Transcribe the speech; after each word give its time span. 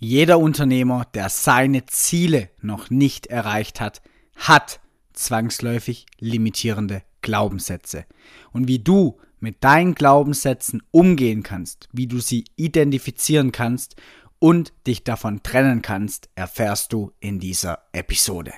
Jeder 0.00 0.38
Unternehmer, 0.38 1.06
der 1.12 1.28
seine 1.28 1.86
Ziele 1.86 2.50
noch 2.60 2.88
nicht 2.88 3.26
erreicht 3.26 3.80
hat, 3.80 4.00
hat 4.36 4.80
zwangsläufig 5.12 6.06
limitierende 6.20 7.02
Glaubenssätze. 7.20 8.04
Und 8.52 8.68
wie 8.68 8.78
du 8.78 9.18
mit 9.40 9.64
deinen 9.64 9.94
Glaubenssätzen 9.94 10.82
umgehen 10.92 11.42
kannst, 11.42 11.88
wie 11.92 12.06
du 12.06 12.20
sie 12.20 12.44
identifizieren 12.54 13.50
kannst 13.50 13.96
und 14.38 14.72
dich 14.86 15.02
davon 15.02 15.42
trennen 15.42 15.82
kannst, 15.82 16.28
erfährst 16.36 16.92
du 16.92 17.12
in 17.18 17.40
dieser 17.40 17.80
Episode. 17.92 18.52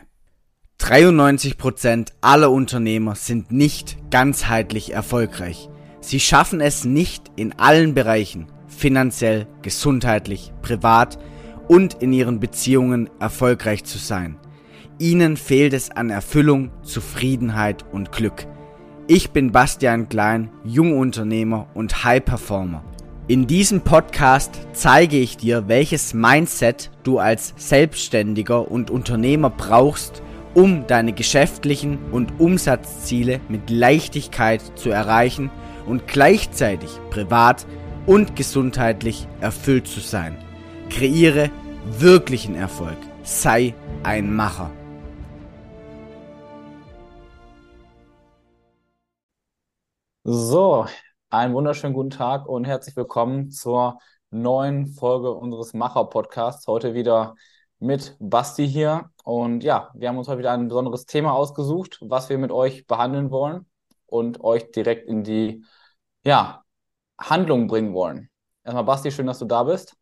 93% 0.79 2.13
aller 2.21 2.51
Unternehmer 2.51 3.15
sind 3.15 3.51
nicht 3.51 3.97
ganzheitlich 4.11 4.93
erfolgreich. 4.93 5.69
Sie 6.01 6.21
schaffen 6.21 6.61
es 6.61 6.85
nicht 6.85 7.31
in 7.37 7.59
allen 7.59 7.95
Bereichen, 7.95 8.47
finanziell, 8.71 9.47
gesundheitlich, 9.63 10.53
privat 10.63 11.19
und 11.69 11.95
in 11.95 12.13
ihren 12.13 12.41
Beziehungen 12.41 13.11
erfolgreich 13.21 13.85
zu 13.85 13.99
sein. 13.99 14.37
Ihnen 14.99 15.37
fehlt 15.37 15.73
es 15.73 15.91
an 15.91 16.11
Erfüllung, 16.11 16.71
Zufriedenheit 16.83 17.85
und 17.93 18.13
Glück. 18.13 18.47
Ich 19.07 19.31
bin 19.31 19.53
Bastian 19.53 20.09
Klein, 20.09 20.51
Jungunternehmer 20.65 21.69
und 21.75 22.05
High 22.05 22.25
Performer. 22.25 22.85
In 23.29 23.47
diesem 23.47 23.81
Podcast 23.81 24.67
zeige 24.73 25.19
ich 25.19 25.37
dir, 25.37 25.69
welches 25.69 26.15
Mindset 26.15 26.91
du 27.03 27.19
als 27.19 27.55
Selbstständiger 27.57 28.71
und 28.71 28.91
Unternehmer 28.91 29.51
brauchst, 29.51 30.23
um 30.55 30.87
deine 30.87 31.13
geschäftlichen 31.13 31.99
und 32.11 32.41
Umsatzziele 32.41 33.41
mit 33.49 33.71
Leichtigkeit 33.71 34.61
zu 34.77 34.91
erreichen 34.91 35.51
und 35.87 36.09
gleichzeitig 36.09 36.91
privat 37.11 37.67
und 38.11 38.35
gesundheitlich 38.35 39.29
erfüllt 39.41 39.87
zu 39.87 40.01
sein. 40.01 40.37
Kreiere 40.89 41.49
wirklichen 41.85 42.57
Erfolg. 42.57 42.97
Sei 43.23 43.73
ein 44.03 44.35
Macher. 44.35 44.73
So, 50.25 50.87
einen 51.31 51.55
wunderschönen 51.55 51.95
guten 51.95 52.11
Tag 52.11 52.49
und 52.49 52.65
herzlich 52.65 52.97
willkommen 52.97 53.53
zur 53.53 54.01
neuen 54.31 54.89
Folge 54.89 55.33
unseres 55.33 55.73
Macher-Podcasts. 55.73 56.67
Heute 56.67 56.95
wieder 56.95 57.37
mit 57.79 58.17
Basti 58.19 58.67
hier. 58.69 59.11
Und 59.23 59.63
ja, 59.63 59.93
wir 59.95 60.09
haben 60.09 60.19
uns 60.19 60.27
heute 60.27 60.41
wieder 60.41 60.51
ein 60.51 60.67
besonderes 60.67 61.07
Thema 61.07 61.35
ausgesucht, 61.35 62.01
was 62.01 62.29
wir 62.29 62.39
mit 62.39 62.51
euch 62.51 62.89
behandeln 62.89 63.31
wollen 63.31 63.67
und 64.07 64.43
euch 64.43 64.73
direkt 64.73 65.07
in 65.07 65.23
die 65.23 65.65
ja, 66.25 66.65
Handlung 67.21 67.67
bringen 67.67 67.93
wollen. 67.93 68.31
Erstmal, 68.65 68.85
Basti, 68.85 69.11
schön, 69.11 69.27
dass 69.27 69.39
du 69.39 69.45
da 69.45 69.63
bist. 69.63 69.95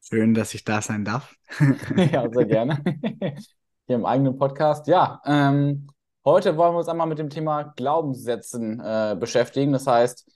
Schön, 0.00 0.34
dass 0.34 0.52
ich 0.54 0.64
da 0.64 0.82
sein 0.82 1.04
darf. 1.04 1.34
ja, 1.96 2.28
sehr 2.30 2.44
gerne. 2.44 2.82
Hier 3.86 3.96
im 3.96 4.04
eigenen 4.04 4.36
Podcast. 4.36 4.86
Ja, 4.86 5.20
ähm, 5.24 5.88
heute 6.24 6.56
wollen 6.56 6.74
wir 6.74 6.78
uns 6.78 6.88
einmal 6.88 7.06
mit 7.06 7.18
dem 7.18 7.30
Thema 7.30 7.72
Glaubenssätzen 7.76 8.80
äh, 8.80 9.16
beschäftigen. 9.18 9.72
Das 9.72 9.86
heißt, 9.86 10.30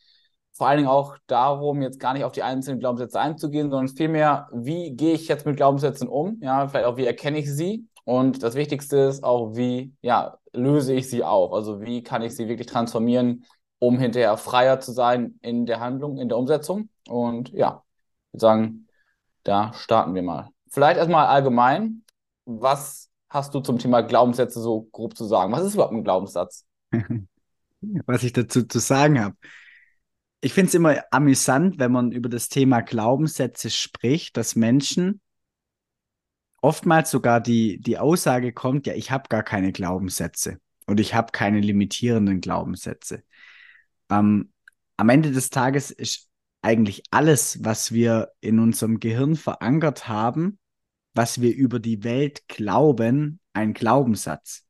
vor 0.52 0.66
allen 0.66 0.78
Dingen 0.78 0.88
auch 0.88 1.16
darum, 1.26 1.82
jetzt 1.82 2.00
gar 2.00 2.14
nicht 2.14 2.24
auf 2.24 2.32
die 2.32 2.42
einzelnen 2.42 2.80
Glaubenssätze 2.80 3.20
einzugehen, 3.20 3.70
sondern 3.70 3.94
vielmehr, 3.94 4.48
wie 4.52 4.96
gehe 4.96 5.14
ich 5.14 5.28
jetzt 5.28 5.46
mit 5.46 5.56
Glaubenssätzen 5.56 6.08
um? 6.08 6.38
Ja, 6.42 6.66
vielleicht 6.68 6.86
auch, 6.86 6.96
wie 6.96 7.06
erkenne 7.06 7.38
ich 7.38 7.54
sie? 7.54 7.86
Und 8.04 8.42
das 8.42 8.54
Wichtigste 8.54 8.96
ist 8.96 9.22
auch, 9.22 9.54
wie 9.54 9.94
ja, 10.00 10.38
löse 10.52 10.94
ich 10.94 11.08
sie 11.10 11.22
auf? 11.22 11.52
Also 11.52 11.80
wie 11.82 12.02
kann 12.02 12.22
ich 12.22 12.34
sie 12.34 12.48
wirklich 12.48 12.66
transformieren, 12.66 13.44
um 13.78 13.98
hinterher 13.98 14.36
freier 14.36 14.80
zu 14.80 14.92
sein 14.92 15.38
in 15.42 15.66
der 15.66 15.80
Handlung, 15.80 16.18
in 16.18 16.28
der 16.28 16.38
Umsetzung? 16.38 16.88
Und 17.08 17.50
ja, 17.50 17.84
ich 18.28 18.34
würde 18.34 18.40
sagen, 18.40 18.88
da 19.44 19.72
starten 19.74 20.14
wir 20.14 20.22
mal. 20.22 20.50
Vielleicht 20.70 20.98
erstmal 20.98 21.26
allgemein, 21.26 22.04
was 22.44 23.10
hast 23.30 23.54
du 23.54 23.60
zum 23.60 23.78
Thema 23.78 24.02
Glaubenssätze 24.02 24.60
so 24.60 24.88
grob 24.92 25.16
zu 25.16 25.24
sagen? 25.24 25.52
Was 25.52 25.64
ist 25.64 25.74
überhaupt 25.74 25.94
ein 25.94 26.04
Glaubenssatz? 26.04 26.64
was 28.06 28.22
ich 28.22 28.32
dazu 28.32 28.64
zu 28.64 28.78
sagen 28.78 29.20
habe. 29.20 29.36
Ich 30.40 30.52
finde 30.52 30.68
es 30.68 30.74
immer 30.74 31.02
amüsant, 31.10 31.78
wenn 31.78 31.92
man 31.92 32.12
über 32.12 32.28
das 32.28 32.48
Thema 32.48 32.80
Glaubenssätze 32.80 33.70
spricht, 33.70 34.36
dass 34.36 34.54
Menschen 34.54 35.20
oftmals 36.60 37.10
sogar 37.10 37.40
die, 37.40 37.80
die 37.80 37.98
Aussage 37.98 38.52
kommt, 38.52 38.86
ja, 38.86 38.94
ich 38.94 39.10
habe 39.10 39.28
gar 39.28 39.42
keine 39.42 39.72
Glaubenssätze 39.72 40.58
und 40.86 41.00
ich 41.00 41.14
habe 41.14 41.32
keine 41.32 41.60
limitierenden 41.60 42.40
Glaubenssätze. 42.40 43.22
Ähm, 44.10 44.52
am 44.96 45.08
Ende 45.08 45.32
des 45.32 45.50
Tages 45.50 45.90
ist 45.90 46.28
eigentlich 46.62 47.02
alles, 47.10 47.64
was 47.64 47.92
wir 47.92 48.32
in 48.40 48.58
unserem 48.58 49.00
Gehirn 49.00 49.36
verankert 49.36 50.08
haben, 50.08 50.58
was 51.14 51.40
wir 51.40 51.54
über 51.54 51.78
die 51.78 52.04
Welt 52.04 52.46
glauben, 52.48 53.40
ein 53.52 53.74
Glaubenssatz. 53.74 54.64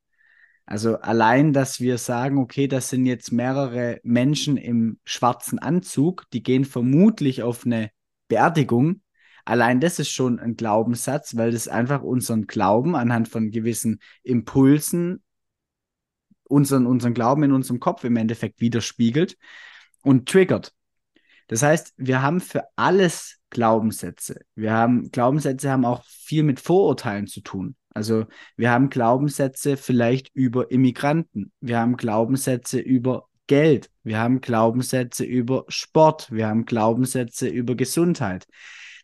Also 0.66 0.98
allein, 0.98 1.54
dass 1.54 1.80
wir 1.80 1.96
sagen, 1.96 2.36
okay, 2.38 2.68
das 2.68 2.90
sind 2.90 3.06
jetzt 3.06 3.32
mehrere 3.32 4.00
Menschen 4.02 4.58
im 4.58 5.00
schwarzen 5.04 5.58
Anzug, 5.58 6.26
die 6.34 6.42
gehen 6.42 6.66
vermutlich 6.66 7.42
auf 7.42 7.64
eine 7.64 7.90
Beerdigung. 8.28 9.00
Allein 9.46 9.80
das 9.80 9.98
ist 9.98 10.10
schon 10.10 10.38
ein 10.38 10.56
Glaubenssatz, 10.56 11.36
weil 11.36 11.52
das 11.52 11.68
einfach 11.68 12.02
unseren 12.02 12.46
Glauben 12.46 12.96
anhand 12.96 13.28
von 13.28 13.50
gewissen 13.50 14.00
Impulsen, 14.22 15.22
unseren, 16.48 16.86
unseren 16.86 17.14
Glauben 17.14 17.42
in 17.44 17.52
unserem 17.52 17.80
Kopf 17.80 18.04
im 18.04 18.16
Endeffekt 18.16 18.60
widerspiegelt 18.60 19.36
und 20.02 20.28
triggert. 20.28 20.74
Das 21.46 21.62
heißt, 21.62 21.94
wir 21.96 22.22
haben 22.22 22.40
für 22.40 22.64
alles 22.76 23.38
Glaubenssätze. 23.50 24.40
Wir 24.54 24.72
haben 24.72 25.10
Glaubenssätze 25.10 25.70
haben 25.70 25.84
auch 25.84 26.04
viel 26.04 26.42
mit 26.42 26.60
Vorurteilen 26.60 27.26
zu 27.26 27.40
tun. 27.40 27.74
Also 27.94 28.26
wir 28.56 28.70
haben 28.70 28.90
Glaubenssätze 28.90 29.76
vielleicht 29.76 30.30
über 30.34 30.70
Immigranten. 30.70 31.52
Wir 31.60 31.78
haben 31.78 31.96
Glaubenssätze 31.96 32.78
über 32.78 33.28
Geld. 33.46 33.90
Wir 34.02 34.18
haben 34.18 34.40
Glaubenssätze 34.40 35.24
über 35.24 35.64
Sport. 35.68 36.30
Wir 36.30 36.46
haben 36.46 36.66
Glaubenssätze 36.66 37.48
über 37.48 37.74
Gesundheit. 37.74 38.46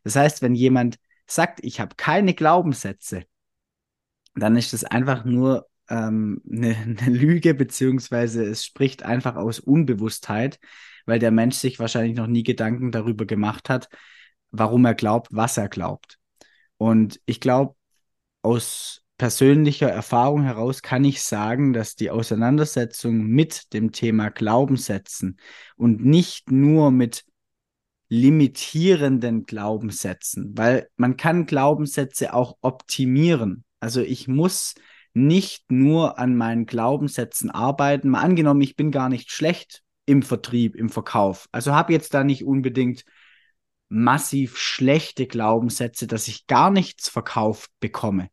Das 0.04 0.16
heißt, 0.16 0.42
wenn 0.42 0.54
jemand 0.54 0.98
sagt, 1.26 1.60
ich 1.62 1.80
habe 1.80 1.96
keine 1.96 2.34
Glaubenssätze, 2.34 3.24
dann 4.34 4.56
ist 4.56 4.74
das 4.74 4.84
einfach 4.84 5.24
nur 5.24 5.66
ähm, 5.88 6.42
eine, 6.50 6.76
eine 6.76 7.16
Lüge, 7.16 7.54
beziehungsweise 7.54 8.44
es 8.44 8.64
spricht 8.64 9.02
einfach 9.02 9.36
aus 9.36 9.60
Unbewusstheit, 9.60 10.58
weil 11.06 11.18
der 11.18 11.30
Mensch 11.30 11.56
sich 11.56 11.78
wahrscheinlich 11.78 12.16
noch 12.16 12.26
nie 12.26 12.42
Gedanken 12.42 12.90
darüber 12.90 13.26
gemacht 13.26 13.68
hat, 13.68 13.88
warum 14.50 14.84
er 14.84 14.94
glaubt, 14.94 15.28
was 15.30 15.56
er 15.56 15.68
glaubt. 15.68 16.18
Und 16.76 17.20
ich 17.26 17.40
glaube, 17.40 17.74
aus 18.42 19.02
persönlicher 19.16 19.88
Erfahrung 19.88 20.42
heraus 20.42 20.82
kann 20.82 21.04
ich 21.04 21.22
sagen, 21.22 21.72
dass 21.72 21.94
die 21.94 22.10
Auseinandersetzung 22.10 23.24
mit 23.26 23.72
dem 23.72 23.92
Thema 23.92 24.30
Glaubenssätzen 24.30 25.38
und 25.76 26.04
nicht 26.04 26.50
nur 26.50 26.90
mit 26.90 27.24
limitierenden 28.08 29.44
Glaubenssätzen, 29.44 30.56
weil 30.56 30.88
man 30.96 31.16
kann 31.16 31.46
Glaubenssätze 31.46 32.34
auch 32.34 32.56
optimieren. 32.60 33.64
Also 33.80 34.00
ich 34.02 34.28
muss 34.28 34.74
nicht 35.14 35.70
nur 35.70 36.18
an 36.18 36.36
meinen 36.36 36.66
Glaubenssätzen 36.66 37.50
arbeiten. 37.50 38.10
Mal 38.10 38.20
angenommen, 38.20 38.60
ich 38.60 38.76
bin 38.76 38.90
gar 38.90 39.08
nicht 39.08 39.30
schlecht 39.30 39.82
im 40.06 40.22
Vertrieb, 40.22 40.74
im 40.74 40.90
Verkauf. 40.90 41.48
Also 41.52 41.72
habe 41.72 41.92
jetzt 41.92 42.12
da 42.14 42.24
nicht 42.24 42.44
unbedingt 42.44 43.04
massiv 43.88 44.58
schlechte 44.58 45.26
Glaubenssätze, 45.26 46.06
dass 46.06 46.28
ich 46.28 46.46
gar 46.46 46.70
nichts 46.70 47.08
verkauft 47.08 47.70
bekomme. 47.80 48.28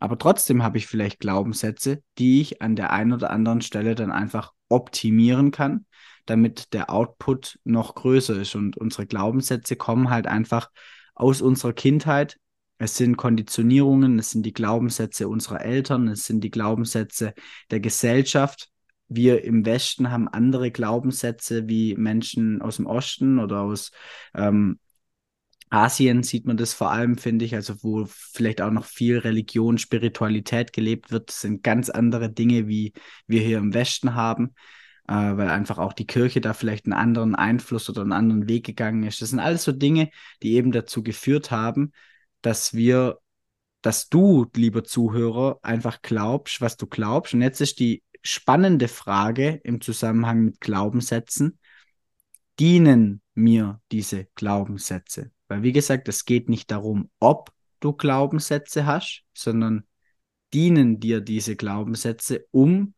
Aber 0.00 0.18
trotzdem 0.18 0.62
habe 0.62 0.78
ich 0.78 0.86
vielleicht 0.86 1.20
Glaubenssätze, 1.20 2.02
die 2.18 2.40
ich 2.40 2.60
an 2.60 2.76
der 2.76 2.92
einen 2.92 3.12
oder 3.12 3.30
anderen 3.30 3.62
Stelle 3.62 3.94
dann 3.94 4.12
einfach 4.12 4.52
optimieren 4.68 5.52
kann, 5.52 5.86
damit 6.26 6.74
der 6.74 6.90
Output 6.90 7.58
noch 7.64 7.94
größer 7.94 8.38
ist. 8.38 8.56
Und 8.56 8.76
unsere 8.76 9.06
Glaubenssätze 9.06 9.76
kommen 9.76 10.10
halt 10.10 10.26
einfach 10.26 10.70
aus 11.14 11.40
unserer 11.40 11.72
Kindheit. 11.72 12.38
Es 12.78 12.96
sind 12.96 13.16
Konditionierungen, 13.16 14.18
es 14.18 14.30
sind 14.30 14.44
die 14.44 14.52
Glaubenssätze 14.52 15.28
unserer 15.28 15.62
Eltern, 15.62 16.08
es 16.08 16.24
sind 16.24 16.42
die 16.42 16.50
Glaubenssätze 16.50 17.34
der 17.70 17.80
Gesellschaft 17.80 18.70
wir 19.08 19.44
im 19.44 19.64
Westen 19.64 20.10
haben 20.10 20.28
andere 20.28 20.70
Glaubenssätze 20.70 21.68
wie 21.68 21.94
Menschen 21.94 22.60
aus 22.60 22.76
dem 22.76 22.86
Osten 22.86 23.38
oder 23.38 23.60
aus 23.60 23.92
ähm, 24.34 24.78
Asien 25.68 26.22
sieht 26.22 26.46
man 26.46 26.56
das 26.56 26.74
vor 26.74 26.92
allem, 26.92 27.18
finde 27.18 27.44
ich, 27.44 27.54
also 27.54 27.74
wo 27.82 28.06
vielleicht 28.06 28.60
auch 28.60 28.70
noch 28.70 28.84
viel 28.84 29.18
Religion, 29.18 29.78
Spiritualität 29.78 30.72
gelebt 30.72 31.10
wird, 31.10 31.30
sind 31.30 31.62
ganz 31.64 31.90
andere 31.90 32.30
Dinge, 32.30 32.68
wie 32.68 32.92
wir 33.26 33.40
hier 33.40 33.58
im 33.58 33.74
Westen 33.74 34.14
haben, 34.14 34.54
äh, 35.08 35.14
weil 35.14 35.48
einfach 35.48 35.78
auch 35.78 35.92
die 35.92 36.06
Kirche 36.06 36.40
da 36.40 36.52
vielleicht 36.52 36.86
einen 36.86 36.92
anderen 36.92 37.34
Einfluss 37.34 37.90
oder 37.90 38.02
einen 38.02 38.12
anderen 38.12 38.48
Weg 38.48 38.64
gegangen 38.64 39.02
ist. 39.02 39.20
Das 39.22 39.30
sind 39.30 39.40
alles 39.40 39.64
so 39.64 39.72
Dinge, 39.72 40.10
die 40.42 40.54
eben 40.54 40.70
dazu 40.70 41.02
geführt 41.02 41.50
haben, 41.50 41.92
dass 42.46 42.74
wir, 42.74 43.18
dass 43.82 44.08
du, 44.08 44.46
lieber 44.54 44.84
Zuhörer, 44.84 45.58
einfach 45.62 46.00
glaubst, 46.00 46.60
was 46.60 46.76
du 46.76 46.86
glaubst. 46.86 47.34
Und 47.34 47.42
jetzt 47.42 47.60
ist 47.60 47.80
die 47.80 48.04
spannende 48.22 48.86
Frage 48.86 49.60
im 49.64 49.80
Zusammenhang 49.80 50.44
mit 50.44 50.60
Glaubenssätzen. 50.60 51.58
Dienen 52.60 53.20
mir 53.34 53.80
diese 53.90 54.26
Glaubenssätze? 54.36 55.32
Weil, 55.48 55.64
wie 55.64 55.72
gesagt, 55.72 56.06
es 56.06 56.24
geht 56.24 56.48
nicht 56.48 56.70
darum, 56.70 57.10
ob 57.18 57.52
du 57.80 57.92
Glaubenssätze 57.92 58.86
hast, 58.86 59.24
sondern 59.34 59.84
dienen 60.54 61.00
dir 61.00 61.20
diese 61.20 61.56
Glaubenssätze, 61.56 62.46
um 62.52 62.94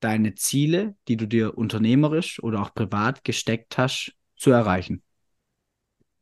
deine 0.00 0.34
Ziele, 0.34 0.94
die 1.08 1.16
du 1.16 1.26
dir 1.26 1.56
unternehmerisch 1.56 2.38
oder 2.42 2.60
auch 2.60 2.74
privat 2.74 3.24
gesteckt 3.24 3.78
hast, 3.78 4.12
zu 4.36 4.50
erreichen. 4.50 5.02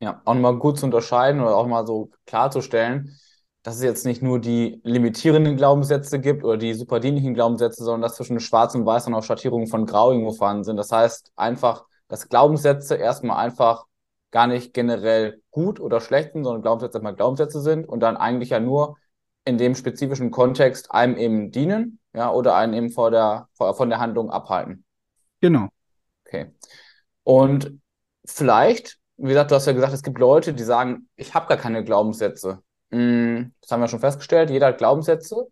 Ja, 0.03 0.21
auch 0.25 0.33
mal 0.33 0.57
gut 0.59 0.77
zu 0.77 0.85
unterscheiden 0.85 1.39
oder 1.39 1.55
auch 1.55 1.65
mal 1.65 1.87
so 1.87 2.11
klarzustellen, 2.25 3.17
dass 3.61 3.77
es 3.77 3.83
jetzt 3.83 4.05
nicht 4.05 4.21
nur 4.21 4.39
die 4.39 4.81
limitierenden 4.83 5.55
Glaubenssätze 5.55 6.19
gibt 6.19 6.43
oder 6.43 6.57
die 6.57 6.73
superdienlichen 6.73 7.33
Glaubenssätze, 7.33 7.85
sondern 7.85 8.01
dass 8.01 8.15
zwischen 8.15 8.41
Schwarz 8.41 8.75
und 8.75 8.85
Weiß 8.85 9.05
dann 9.05 9.13
auch 9.13 9.23
Schattierungen 9.23 9.67
von 9.67 9.85
Grau 9.85 10.11
irgendwo 10.11 10.33
vorhanden 10.33 10.65
sind. 10.65 10.75
Das 10.75 10.91
heißt 10.91 11.31
einfach, 11.37 11.85
dass 12.09 12.27
Glaubenssätze 12.27 12.95
erstmal 12.95 13.37
einfach 13.37 13.85
gar 14.31 14.47
nicht 14.47 14.73
generell 14.73 15.41
gut 15.51 15.79
oder 15.79 16.01
schlecht 16.01 16.33
sind, 16.33 16.43
sondern 16.43 16.63
Glaubenssätze 16.63 16.97
erstmal 16.97 17.15
Glaubenssätze 17.15 17.61
sind 17.61 17.87
und 17.87 18.01
dann 18.01 18.17
eigentlich 18.17 18.49
ja 18.49 18.59
nur 18.59 18.97
in 19.45 19.57
dem 19.57 19.73
spezifischen 19.73 20.31
Kontext 20.31 20.91
einem 20.91 21.15
eben 21.15 21.51
dienen, 21.51 21.99
ja, 22.13 22.29
oder 22.29 22.55
einen 22.55 22.73
eben 22.73 22.89
vor 22.91 23.09
der, 23.09 23.47
vor, 23.53 23.73
von 23.73 23.89
der 23.89 23.99
Handlung 23.99 24.31
abhalten. 24.31 24.83
Genau. 25.39 25.69
Okay. 26.25 26.51
Und 27.23 27.79
vielleicht, 28.25 28.99
wie 29.17 29.29
gesagt, 29.29 29.51
du 29.51 29.55
hast 29.55 29.65
ja 29.67 29.73
gesagt, 29.73 29.93
es 29.93 30.03
gibt 30.03 30.19
Leute, 30.19 30.53
die 30.53 30.63
sagen, 30.63 31.09
ich 31.15 31.33
habe 31.33 31.47
gar 31.47 31.57
keine 31.57 31.83
Glaubenssätze. 31.83 32.61
Mm, 32.89 33.51
das 33.61 33.71
haben 33.71 33.81
wir 33.81 33.87
schon 33.87 33.99
festgestellt, 33.99 34.49
jeder 34.49 34.67
hat 34.67 34.77
Glaubenssätze. 34.77 35.47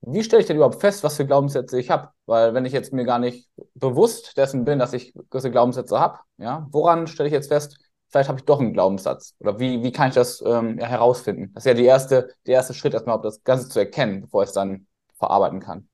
Wie 0.00 0.22
stelle 0.22 0.40
ich 0.42 0.46
denn 0.46 0.56
überhaupt 0.56 0.80
fest, 0.80 1.02
was 1.02 1.16
für 1.16 1.26
Glaubenssätze 1.26 1.78
ich 1.78 1.90
habe? 1.90 2.10
Weil 2.26 2.54
wenn 2.54 2.64
ich 2.64 2.72
jetzt 2.72 2.92
mir 2.92 3.04
gar 3.04 3.18
nicht 3.18 3.48
bewusst 3.74 4.36
dessen 4.36 4.64
bin, 4.64 4.78
dass 4.78 4.92
ich 4.92 5.12
gewisse 5.30 5.50
Glaubenssätze 5.50 5.98
habe, 5.98 6.20
ja, 6.36 6.66
woran 6.70 7.06
stelle 7.08 7.28
ich 7.28 7.32
jetzt 7.32 7.48
fest, 7.48 7.78
vielleicht 8.08 8.28
habe 8.28 8.38
ich 8.38 8.44
doch 8.44 8.60
einen 8.60 8.72
Glaubenssatz? 8.72 9.34
Oder 9.40 9.58
wie, 9.58 9.82
wie 9.82 9.92
kann 9.92 10.08
ich 10.08 10.14
das 10.14 10.42
ähm, 10.46 10.78
ja, 10.78 10.86
herausfinden? 10.86 11.52
Das 11.54 11.64
ist 11.64 11.68
ja 11.68 11.74
die 11.74 11.84
erste, 11.84 12.34
der 12.46 12.54
erste 12.54 12.74
Schritt, 12.74 12.94
erstmal 12.94 13.20
das 13.20 13.42
Ganze 13.42 13.68
zu 13.68 13.78
erkennen, 13.78 14.22
bevor 14.22 14.42
ich 14.42 14.48
es 14.48 14.54
dann 14.54 14.86
verarbeiten 15.16 15.60
kann. 15.60 15.88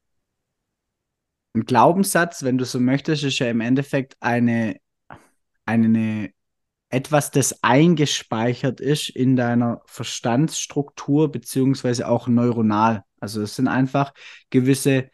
Ein 1.55 1.65
Glaubenssatz, 1.65 2.43
wenn 2.43 2.59
du 2.59 2.65
so 2.65 2.81
möchtest, 2.81 3.25
ist 3.25 3.39
ja 3.39 3.49
im 3.49 3.61
Endeffekt 3.61 4.17
eine, 4.21 4.77
eine 5.65 6.31
etwas, 6.95 7.31
das 7.31 7.63
eingespeichert 7.63 8.81
ist 8.81 9.09
in 9.09 9.37
deiner 9.37 9.83
Verstandsstruktur 9.87 11.31
beziehungsweise 11.31 12.09
auch 12.09 12.29
neuronal. 12.29 13.03
Also 13.19 13.43
es 13.43 13.57
sind 13.57 13.69
einfach 13.69 14.15
gewisse 14.51 15.11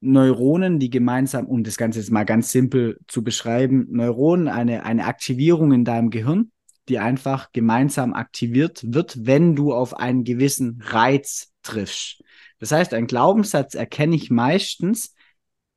Neuronen, 0.00 0.78
die 0.78 0.90
gemeinsam, 0.90 1.46
um 1.46 1.64
das 1.64 1.76
Ganze 1.76 2.00
jetzt 2.00 2.10
mal 2.10 2.24
ganz 2.24 2.50
simpel 2.50 2.98
zu 3.06 3.22
beschreiben, 3.22 3.86
Neuronen, 3.90 4.48
eine, 4.48 4.84
eine 4.84 5.06
Aktivierung 5.06 5.72
in 5.72 5.84
deinem 5.84 6.10
Gehirn, 6.10 6.50
die 6.88 6.98
einfach 6.98 7.52
gemeinsam 7.52 8.12
aktiviert 8.12 8.82
wird, 8.92 9.26
wenn 9.26 9.56
du 9.56 9.72
auf 9.72 9.96
einen 9.96 10.24
gewissen 10.24 10.82
Reiz 10.84 11.52
triffst. 11.62 12.22
Das 12.58 12.72
heißt, 12.72 12.94
ein 12.94 13.06
Glaubenssatz 13.06 13.74
erkenne 13.74 14.16
ich 14.16 14.30
meistens, 14.30 15.14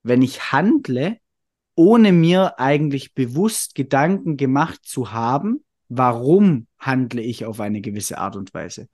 wenn 0.02 0.22
ich 0.22 0.52
handle, 0.52 1.18
ohne 1.80 2.12
mir 2.12 2.60
eigentlich 2.60 3.14
bewusst 3.14 3.74
Gedanken 3.74 4.36
gemacht 4.36 4.82
zu 4.84 5.14
haben, 5.14 5.64
warum 5.88 6.68
handle 6.78 7.22
ich 7.22 7.46
auf 7.46 7.62
eine 7.62 7.80
gewisse 7.80 8.18
Art 8.18 8.36
und 8.36 8.54
Weise. 8.54 8.90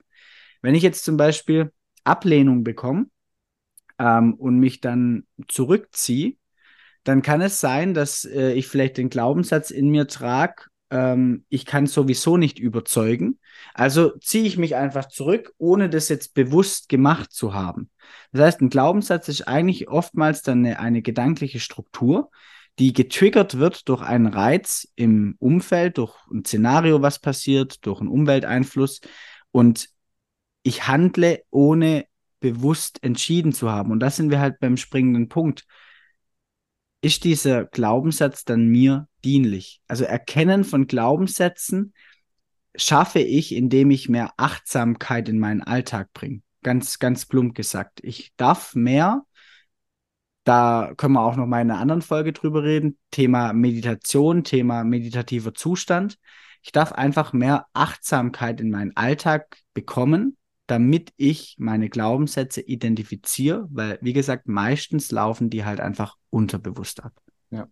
Wenn 0.62 0.76
ich 0.76 0.84
jetzt 0.84 1.04
zum 1.04 1.16
Beispiel 1.16 1.72
Ablehnung 2.04 2.62
bekomme 2.62 3.06
ähm, 3.98 4.34
und 4.34 4.60
mich 4.60 4.80
dann 4.80 5.26
zurückziehe, 5.48 6.36
dann 7.02 7.22
kann 7.22 7.40
es 7.40 7.58
sein, 7.58 7.92
dass 7.92 8.24
äh, 8.24 8.52
ich 8.52 8.68
vielleicht 8.68 8.98
den 8.98 9.10
Glaubenssatz 9.10 9.72
in 9.72 9.88
mir 9.88 10.06
trage, 10.06 10.66
ähm, 10.90 11.44
ich 11.48 11.66
kann 11.66 11.88
sowieso 11.88 12.36
nicht 12.36 12.60
überzeugen. 12.60 13.40
Also 13.74 14.16
ziehe 14.18 14.44
ich 14.44 14.58
mich 14.58 14.76
einfach 14.76 15.08
zurück, 15.08 15.52
ohne 15.58 15.90
das 15.90 16.08
jetzt 16.08 16.34
bewusst 16.34 16.88
gemacht 16.88 17.32
zu 17.32 17.52
haben. 17.52 17.90
Das 18.30 18.42
heißt, 18.42 18.60
ein 18.60 18.70
Glaubenssatz 18.70 19.26
ist 19.26 19.48
eigentlich 19.48 19.88
oftmals 19.88 20.42
dann 20.42 20.64
eine, 20.64 20.78
eine 20.78 21.02
gedankliche 21.02 21.58
Struktur, 21.58 22.30
die 22.78 22.92
getriggert 22.92 23.58
wird 23.58 23.88
durch 23.88 24.02
einen 24.02 24.26
Reiz 24.26 24.86
im 24.96 25.36
Umfeld, 25.38 25.98
durch 25.98 26.14
ein 26.30 26.44
Szenario, 26.44 27.00
was 27.02 27.18
passiert, 27.18 27.84
durch 27.86 28.00
einen 28.00 28.10
Umwelteinfluss. 28.10 29.00
Und 29.50 29.88
ich 30.62 30.86
handle, 30.86 31.42
ohne 31.50 32.06
bewusst 32.40 33.02
entschieden 33.02 33.52
zu 33.52 33.70
haben. 33.70 33.92
Und 33.92 34.00
da 34.00 34.10
sind 34.10 34.30
wir 34.30 34.40
halt 34.40 34.60
beim 34.60 34.76
springenden 34.76 35.28
Punkt. 35.28 35.64
Ist 37.00 37.24
dieser 37.24 37.64
Glaubenssatz 37.64 38.44
dann 38.44 38.66
mir 38.66 39.08
dienlich? 39.24 39.80
Also 39.86 40.04
Erkennen 40.04 40.64
von 40.64 40.86
Glaubenssätzen 40.86 41.94
schaffe 42.74 43.20
ich, 43.20 43.54
indem 43.54 43.90
ich 43.90 44.08
mehr 44.08 44.34
Achtsamkeit 44.36 45.28
in 45.28 45.38
meinen 45.38 45.62
Alltag 45.62 46.12
bringe. 46.12 46.42
Ganz, 46.62 46.98
ganz 46.98 47.26
plump 47.26 47.54
gesagt. 47.54 48.00
Ich 48.02 48.32
darf 48.36 48.74
mehr 48.74 49.24
da 50.46 50.92
können 50.96 51.14
wir 51.14 51.22
auch 51.22 51.34
noch 51.34 51.46
mal 51.46 51.60
in 51.60 51.70
einer 51.72 51.80
anderen 51.80 52.02
Folge 52.02 52.32
drüber 52.32 52.62
reden. 52.62 52.96
Thema 53.10 53.52
Meditation, 53.52 54.44
Thema 54.44 54.84
meditativer 54.84 55.54
Zustand. 55.54 56.18
Ich 56.62 56.70
darf 56.70 56.92
einfach 56.92 57.32
mehr 57.32 57.66
Achtsamkeit 57.72 58.60
in 58.60 58.70
meinen 58.70 58.96
Alltag 58.96 59.58
bekommen, 59.74 60.36
damit 60.68 61.12
ich 61.16 61.56
meine 61.58 61.88
Glaubenssätze 61.88 62.60
identifiziere, 62.60 63.66
weil, 63.70 63.98
wie 64.02 64.12
gesagt, 64.12 64.46
meistens 64.46 65.10
laufen 65.10 65.50
die 65.50 65.64
halt 65.64 65.80
einfach 65.80 66.14
unterbewusst 66.30 67.02
ab. 67.02 67.12
Ja. 67.50 67.66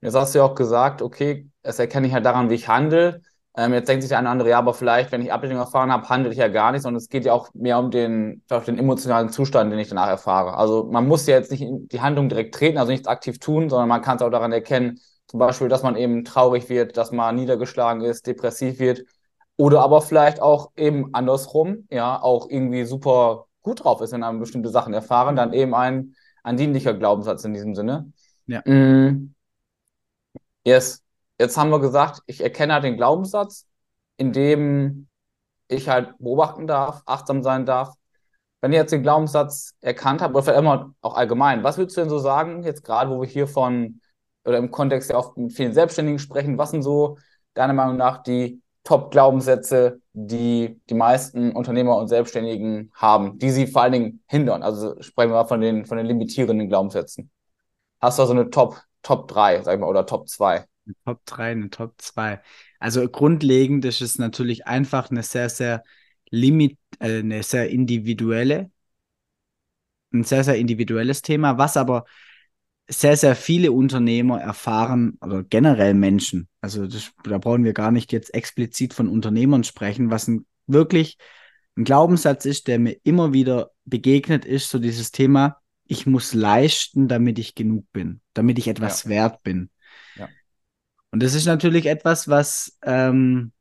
Jetzt 0.00 0.14
hast 0.14 0.34
du 0.34 0.38
ja 0.38 0.44
auch 0.46 0.54
gesagt, 0.54 1.02
okay, 1.02 1.50
das 1.62 1.78
erkenne 1.78 2.06
ich 2.06 2.14
halt 2.14 2.24
daran, 2.24 2.48
wie 2.48 2.54
ich 2.54 2.68
handle. 2.68 3.20
Ähm, 3.56 3.72
jetzt 3.72 3.88
denkt 3.88 4.02
sich 4.02 4.08
der 4.08 4.18
eine 4.18 4.26
oder 4.26 4.32
andere, 4.32 4.50
ja, 4.50 4.58
aber 4.58 4.74
vielleicht, 4.74 5.12
wenn 5.12 5.22
ich 5.22 5.32
Ablehnung 5.32 5.58
erfahren 5.58 5.92
habe, 5.92 6.08
handle 6.08 6.32
ich 6.32 6.38
ja 6.38 6.48
gar 6.48 6.72
nicht, 6.72 6.82
sondern 6.82 6.98
es 6.98 7.08
geht 7.08 7.24
ja 7.24 7.32
auch 7.32 7.50
mehr 7.54 7.78
um 7.78 7.90
den, 7.90 8.42
den 8.66 8.78
emotionalen 8.78 9.28
Zustand, 9.28 9.70
den 9.70 9.78
ich 9.78 9.88
danach 9.88 10.08
erfahre. 10.08 10.56
Also 10.56 10.88
man 10.90 11.06
muss 11.06 11.26
ja 11.26 11.36
jetzt 11.36 11.52
nicht 11.52 11.60
in 11.62 11.86
die 11.88 12.00
Handlung 12.00 12.28
direkt 12.28 12.54
treten, 12.54 12.78
also 12.78 12.90
nichts 12.90 13.06
aktiv 13.06 13.38
tun, 13.38 13.70
sondern 13.70 13.88
man 13.88 14.02
kann 14.02 14.16
es 14.16 14.22
auch 14.22 14.30
daran 14.30 14.50
erkennen, 14.52 14.98
zum 15.28 15.38
Beispiel, 15.38 15.68
dass 15.68 15.82
man 15.84 15.96
eben 15.96 16.24
traurig 16.24 16.68
wird, 16.68 16.96
dass 16.96 17.12
man 17.12 17.36
niedergeschlagen 17.36 18.02
ist, 18.02 18.26
depressiv 18.26 18.80
wird 18.80 19.04
oder 19.56 19.82
aber 19.82 20.02
vielleicht 20.02 20.42
auch 20.42 20.72
eben 20.76 21.14
andersrum, 21.14 21.86
ja, 21.90 22.20
auch 22.20 22.50
irgendwie 22.50 22.84
super 22.84 23.46
gut 23.62 23.84
drauf 23.84 24.00
ist, 24.00 24.12
wenn 24.12 24.20
man 24.20 24.40
bestimmte 24.40 24.68
Sachen 24.68 24.92
erfahren, 24.94 25.36
dann 25.36 25.52
eben 25.52 25.74
ein, 25.74 26.16
ein 26.42 26.56
dienlicher 26.56 26.92
Glaubenssatz 26.92 27.44
in 27.44 27.54
diesem 27.54 27.74
Sinne. 27.74 28.12
Ja. 28.46 28.62
Mm. 28.66 29.34
Yes. 30.64 31.03
Jetzt 31.38 31.56
haben 31.56 31.70
wir 31.70 31.80
gesagt, 31.80 32.20
ich 32.26 32.40
erkenne 32.40 32.74
halt 32.74 32.84
den 32.84 32.96
Glaubenssatz, 32.96 33.66
in 34.16 34.32
dem 34.32 35.08
ich 35.68 35.88
halt 35.88 36.16
beobachten 36.18 36.66
darf, 36.66 37.02
achtsam 37.06 37.42
sein 37.42 37.66
darf. 37.66 37.94
Wenn 38.60 38.72
ich 38.72 38.76
jetzt 38.78 38.92
den 38.92 39.02
Glaubenssatz 39.02 39.74
erkannt 39.80 40.22
habe, 40.22 40.34
oder 40.34 40.42
vielleicht 40.44 40.60
immer 40.60 40.94
auch 41.02 41.14
allgemein, 41.16 41.64
was 41.64 41.76
würdest 41.76 41.96
du 41.96 42.02
denn 42.02 42.10
so 42.10 42.18
sagen, 42.18 42.62
jetzt 42.62 42.84
gerade, 42.84 43.10
wo 43.10 43.20
wir 43.20 43.28
hier 43.28 43.46
von, 43.46 44.00
oder 44.44 44.58
im 44.58 44.70
Kontext 44.70 45.10
ja 45.10 45.16
auch 45.16 45.36
mit 45.36 45.52
vielen 45.52 45.74
Selbstständigen 45.74 46.18
sprechen, 46.18 46.56
was 46.56 46.70
sind 46.70 46.82
so 46.82 47.18
deiner 47.54 47.74
Meinung 47.74 47.96
nach 47.96 48.22
die 48.22 48.62
Top-Glaubenssätze, 48.84 50.00
die 50.12 50.80
die 50.88 50.94
meisten 50.94 51.52
Unternehmer 51.52 51.96
und 51.96 52.08
Selbstständigen 52.08 52.90
haben, 52.94 53.38
die 53.38 53.50
sie 53.50 53.66
vor 53.66 53.82
allen 53.82 53.92
Dingen 53.92 54.22
hindern? 54.28 54.62
Also 54.62 55.00
sprechen 55.02 55.30
wir 55.30 55.36
mal 55.42 55.46
von 55.46 55.60
den, 55.60 55.86
von 55.86 55.96
den 55.96 56.06
limitierenden 56.06 56.68
Glaubenssätzen. 56.68 57.30
Hast 58.00 58.18
du 58.18 58.22
also 58.22 58.34
eine 58.34 58.50
Top, 58.50 58.80
Top 59.02 59.28
3, 59.28 59.62
sag 59.62 59.74
ich 59.74 59.80
mal, 59.80 59.88
oder 59.88 60.06
Top 60.06 60.28
2? 60.28 60.64
Eine 60.86 60.96
Top 61.04 61.26
3, 61.26 61.50
eine 61.52 61.70
Top 61.70 61.94
2. 61.98 62.40
Also 62.78 63.08
grundlegend 63.08 63.84
ist 63.84 64.00
es 64.00 64.18
natürlich 64.18 64.66
einfach 64.66 65.10
eine 65.10 65.22
sehr, 65.22 65.48
sehr 65.48 65.82
limit, 66.30 66.78
äh, 67.00 67.18
eine 67.18 67.42
sehr 67.42 67.70
individuelle, 67.70 68.70
ein 70.12 70.24
sehr, 70.24 70.44
sehr 70.44 70.56
individuelles 70.56 71.22
Thema, 71.22 71.58
was 71.58 71.76
aber 71.76 72.04
sehr, 72.88 73.16
sehr 73.16 73.34
viele 73.34 73.72
Unternehmer 73.72 74.40
erfahren 74.40 75.16
oder 75.20 75.42
generell 75.42 75.94
Menschen. 75.94 76.48
Also 76.60 76.86
das, 76.86 77.12
da 77.24 77.38
brauchen 77.38 77.64
wir 77.64 77.72
gar 77.72 77.90
nicht 77.90 78.12
jetzt 78.12 78.34
explizit 78.34 78.92
von 78.92 79.08
Unternehmern 79.08 79.64
sprechen, 79.64 80.10
was 80.10 80.28
ein 80.28 80.46
wirklich 80.66 81.16
ein 81.76 81.84
Glaubenssatz 81.84 82.44
ist, 82.44 82.68
der 82.68 82.78
mir 82.78 82.96
immer 83.02 83.32
wieder 83.32 83.70
begegnet 83.84 84.44
ist, 84.44 84.68
so 84.70 84.78
dieses 84.78 85.10
Thema, 85.10 85.58
ich 85.86 86.06
muss 86.06 86.34
leisten, 86.34 87.08
damit 87.08 87.38
ich 87.38 87.54
genug 87.54 87.90
bin, 87.92 88.20
damit 88.32 88.58
ich 88.58 88.68
etwas 88.68 89.04
ja. 89.04 89.10
wert 89.10 89.42
bin. 89.42 89.70
Und 91.14 91.22
das 91.22 91.34
ist 91.34 91.46
natürlich 91.46 91.86
etwas, 91.86 92.26
was 92.26 92.76
ähm, 92.82 93.52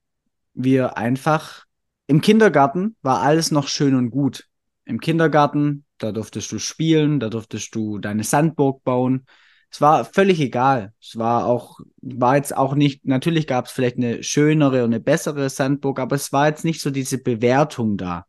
wir 0.55 0.97
einfach 0.97 1.65
im 2.07 2.19
Kindergarten 2.19 2.95
war 3.03 3.21
alles 3.21 3.51
noch 3.51 3.67
schön 3.67 3.93
und 3.93 4.09
gut. 4.09 4.47
Im 4.85 4.99
Kindergarten, 4.99 5.85
da 5.99 6.11
durftest 6.11 6.51
du 6.51 6.57
spielen, 6.57 7.19
da 7.19 7.29
durftest 7.29 7.75
du 7.75 7.99
deine 7.99 8.23
Sandburg 8.23 8.83
bauen. 8.83 9.27
Es 9.69 9.81
war 9.81 10.03
völlig 10.03 10.39
egal. 10.39 10.93
Es 10.99 11.15
war 11.19 11.45
auch, 11.45 11.79
war 12.01 12.37
jetzt 12.37 12.57
auch 12.57 12.73
nicht, 12.73 13.05
natürlich 13.05 13.45
gab 13.45 13.67
es 13.67 13.71
vielleicht 13.71 13.97
eine 13.97 14.23
schönere 14.23 14.83
und 14.83 14.91
eine 14.91 14.99
bessere 14.99 15.47
Sandburg, 15.47 15.99
aber 15.99 16.15
es 16.15 16.33
war 16.33 16.47
jetzt 16.47 16.65
nicht 16.65 16.81
so 16.81 16.89
diese 16.89 17.19
Bewertung 17.19 17.97
da. 17.97 18.25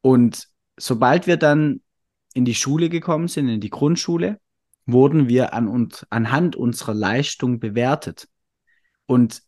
Und 0.00 0.48
sobald 0.78 1.26
wir 1.26 1.36
dann 1.36 1.82
in 2.32 2.46
die 2.46 2.54
Schule 2.54 2.88
gekommen 2.88 3.28
sind, 3.28 3.50
in 3.50 3.60
die 3.60 3.68
Grundschule, 3.68 4.40
wurden 4.86 5.28
wir 5.28 5.54
an 5.54 5.68
und 5.68 6.06
anhand 6.10 6.56
unserer 6.56 6.94
Leistung 6.94 7.60
bewertet. 7.60 8.28
Und 9.06 9.42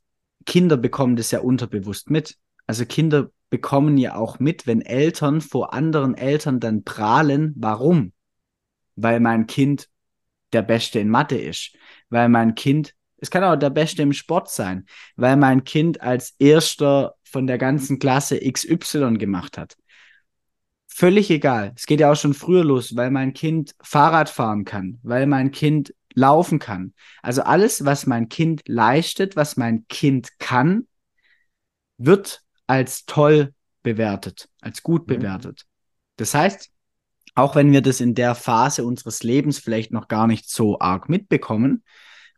Kinder 0.46 0.76
bekommen 0.76 1.16
das 1.16 1.30
ja 1.30 1.40
unterbewusst 1.40 2.10
mit. 2.10 2.36
Also 2.66 2.84
Kinder 2.84 3.30
bekommen 3.50 3.98
ja 3.98 4.16
auch 4.16 4.38
mit, 4.38 4.66
wenn 4.66 4.80
Eltern 4.80 5.40
vor 5.40 5.74
anderen 5.74 6.14
Eltern 6.14 6.60
dann 6.60 6.84
prahlen. 6.84 7.52
Warum? 7.56 8.12
Weil 8.96 9.20
mein 9.20 9.46
Kind 9.46 9.88
der 10.52 10.62
Beste 10.62 11.00
in 11.00 11.08
Mathe 11.08 11.36
ist, 11.36 11.76
weil 12.10 12.28
mein 12.28 12.54
Kind, 12.54 12.94
es 13.16 13.30
kann 13.30 13.44
auch 13.44 13.56
der 13.56 13.70
Beste 13.70 14.02
im 14.02 14.12
Sport 14.12 14.50
sein, 14.50 14.86
weil 15.16 15.36
mein 15.36 15.64
Kind 15.64 16.00
als 16.00 16.34
erster 16.38 17.14
von 17.24 17.46
der 17.46 17.58
ganzen 17.58 17.98
Klasse 17.98 18.38
XY 18.38 19.18
gemacht 19.18 19.58
hat. 19.58 19.76
Völlig 20.96 21.28
egal. 21.30 21.72
Es 21.74 21.86
geht 21.86 21.98
ja 21.98 22.12
auch 22.12 22.16
schon 22.16 22.34
früher 22.34 22.62
los, 22.62 22.94
weil 22.94 23.10
mein 23.10 23.32
Kind 23.32 23.74
Fahrrad 23.82 24.28
fahren 24.28 24.64
kann, 24.64 25.00
weil 25.02 25.26
mein 25.26 25.50
Kind 25.50 25.92
laufen 26.14 26.60
kann. 26.60 26.94
Also 27.20 27.42
alles, 27.42 27.84
was 27.84 28.06
mein 28.06 28.28
Kind 28.28 28.62
leistet, 28.68 29.34
was 29.34 29.56
mein 29.56 29.88
Kind 29.88 30.38
kann, 30.38 30.86
wird 31.98 32.42
als 32.68 33.06
toll 33.06 33.52
bewertet, 33.82 34.48
als 34.60 34.84
gut 34.84 35.08
mhm. 35.08 35.16
bewertet. 35.16 35.64
Das 36.14 36.32
heißt, 36.32 36.70
auch 37.34 37.56
wenn 37.56 37.72
wir 37.72 37.82
das 37.82 38.00
in 38.00 38.14
der 38.14 38.36
Phase 38.36 38.84
unseres 38.84 39.24
Lebens 39.24 39.58
vielleicht 39.58 39.90
noch 39.90 40.06
gar 40.06 40.28
nicht 40.28 40.48
so 40.48 40.78
arg 40.78 41.08
mitbekommen, 41.08 41.82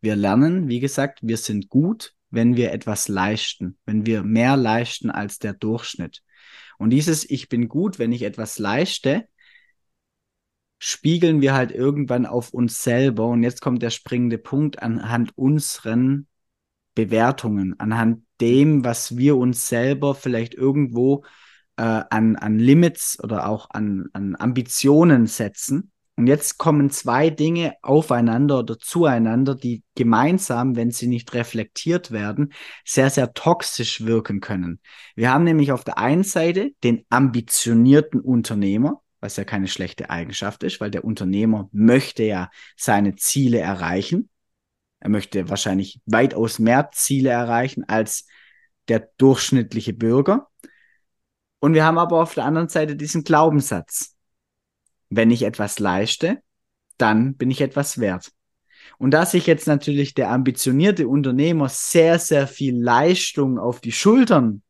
wir 0.01 0.17
lernen, 0.17 0.67
wie 0.67 0.81
gesagt, 0.81 1.19
wir 1.21 1.37
sind 1.37 1.69
gut, 1.69 2.15
wenn 2.31 2.57
wir 2.57 2.73
etwas 2.73 3.09
leisten, 3.09 3.77
wenn 3.85 4.07
wir 4.07 4.23
mehr 4.23 4.57
leisten 4.57 5.11
als 5.11 5.39
der 5.39 5.53
Durchschnitt. 5.53 6.23
Und 6.79 6.91
dieses 6.91 7.29
Ich 7.29 7.49
bin 7.49 7.69
gut, 7.69 7.99
wenn 7.99 8.13
ich 8.13 8.23
etwas 8.23 8.59
leiste, 8.59 9.29
spiegeln 10.79 11.41
wir 11.41 11.55
halt 11.55 11.73
irgendwann 11.73 12.27
auf 12.27 12.51
uns 12.51 12.83
selber. 12.83 13.27
Und 13.27 13.43
jetzt 13.43 13.61
kommt 13.61 13.83
der 13.83 13.91
springende 13.91 14.39
Punkt 14.39 14.83
anhand 14.83 15.37
unseren 15.37 16.27
Bewertungen, 16.95 17.79
anhand 17.79 18.23
dem, 18.41 18.85
was 18.85 19.17
wir 19.17 19.37
uns 19.37 19.69
selber 19.69 20.15
vielleicht 20.15 20.55
irgendwo 20.55 21.25
äh, 21.77 21.83
an, 21.83 22.37
an 22.37 22.59
Limits 22.59 23.23
oder 23.23 23.49
auch 23.49 23.71
an, 23.71 24.09
an 24.13 24.37
Ambitionen 24.37 25.27
setzen. 25.27 25.93
Und 26.17 26.29
jetzt 26.29 26.57
kommen 26.57 26.89
zwei 26.89 27.29
Dinge 27.29 27.75
aufeinander 27.83 28.61
oder 28.61 28.79
zueinander, 28.79 29.55
die 29.55 29.83
gemeinsam, 29.95 30.75
wenn 30.75 30.91
sie 30.91 31.09
nicht 31.09 31.35
reflektiert 31.35 32.11
werden, 32.11 32.55
sehr, 32.87 33.11
sehr 33.11 33.35
toxisch 33.35 34.07
wirken 34.07 34.41
können. 34.41 34.81
Wir 35.15 35.31
haben 35.31 35.45
nämlich 35.45 35.73
auf 35.73 35.85
der 35.85 35.99
einen 35.99 36.25
Seite 36.25 36.71
den 36.83 37.05
ambitionierten 37.11 38.21
Unternehmer, 38.23 39.03
was 39.21 39.37
ja 39.37 39.45
keine 39.45 39.69
schlechte 39.69 40.09
Eigenschaft 40.09 40.63
ist, 40.63 40.81
weil 40.81 40.91
der 40.91 41.05
Unternehmer 41.05 41.69
möchte 41.71 42.23
ja 42.23 42.51
seine 42.77 43.17
Ziele 43.17 43.59
erreichen. 43.59 44.31
Er 45.01 45.11
möchte 45.11 45.51
wahrscheinlich 45.51 46.01
weitaus 46.07 46.59
mehr 46.59 46.89
Ziele 46.93 47.29
erreichen 47.29 47.85
als 47.89 48.27
der 48.89 49.11
durchschnittliche 49.19 49.93
Bürger. 49.93 50.49
Und 51.61 51.75
wir 51.75 51.85
haben 51.85 51.99
aber 51.99 52.23
auf 52.23 52.33
der 52.33 52.47
anderen 52.47 52.69
Seite 52.69 52.97
diesen 52.97 53.23
Glaubenssatz. 53.23 54.16
Wenn 55.09 55.31
ich 55.31 55.43
etwas 55.43 55.79
leiste, 55.79 56.43
dann 56.99 57.35
bin 57.35 57.51
ich 57.51 57.61
etwas 57.61 57.99
wert. 57.99 58.33
Und 58.99 59.11
da 59.11 59.27
sich 59.27 59.47
jetzt 59.47 59.67
natürlich 59.67 60.15
der 60.15 60.31
ambitionierte 60.31 61.09
Unternehmer 61.09 61.69
sehr, 61.69 62.19
sehr 62.19 62.47
viel 62.47 62.77
Leistung 62.77 63.59
auf 63.59 63.81
die 63.81 63.93
Schultern 63.93 64.63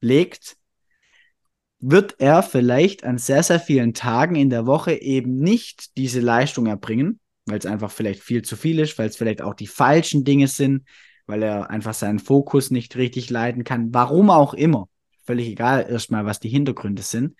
legt, 0.00 0.56
wird 1.78 2.16
er 2.18 2.42
vielleicht 2.42 3.04
an 3.04 3.18
sehr, 3.18 3.42
sehr 3.42 3.60
vielen 3.60 3.94
Tagen 3.94 4.34
in 4.34 4.50
der 4.50 4.66
Woche 4.66 4.94
eben 4.94 5.36
nicht 5.36 5.96
diese 5.96 6.20
Leistung 6.20 6.66
erbringen, 6.66 7.20
weil 7.44 7.58
es 7.58 7.66
einfach 7.66 7.90
vielleicht 7.90 8.22
viel 8.22 8.42
zu 8.42 8.56
viel 8.56 8.80
ist, 8.80 8.98
weil 8.98 9.08
es 9.08 9.16
vielleicht 9.16 9.42
auch 9.42 9.54
die 9.54 9.66
falschen 9.66 10.24
Dinge 10.24 10.48
sind, 10.48 10.84
weil 11.26 11.42
er 11.42 11.70
einfach 11.70 11.94
seinen 11.94 12.18
Fokus 12.18 12.70
nicht 12.70 12.96
richtig 12.96 13.30
leiten 13.30 13.62
kann, 13.62 13.92
warum 13.92 14.30
auch 14.30 14.54
immer 14.54 14.88
völlig 15.26 15.48
egal 15.48 15.86
erstmal, 15.88 16.24
was 16.24 16.40
die 16.40 16.48
Hintergründe 16.48 17.02
sind. 17.02 17.36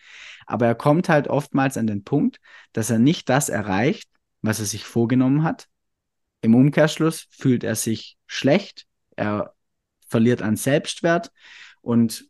Aber 0.46 0.66
er 0.66 0.74
kommt 0.74 1.08
halt 1.08 1.28
oftmals 1.28 1.76
an 1.76 1.86
den 1.86 2.04
Punkt, 2.04 2.40
dass 2.72 2.90
er 2.90 2.98
nicht 2.98 3.28
das 3.28 3.48
erreicht, 3.48 4.08
was 4.42 4.60
er 4.60 4.66
sich 4.66 4.84
vorgenommen 4.84 5.42
hat. 5.42 5.68
Im 6.40 6.54
Umkehrschluss 6.54 7.26
fühlt 7.30 7.64
er 7.64 7.74
sich 7.74 8.16
schlecht, 8.26 8.86
er 9.16 9.54
verliert 10.08 10.42
an 10.42 10.56
Selbstwert 10.56 11.32
und 11.80 12.28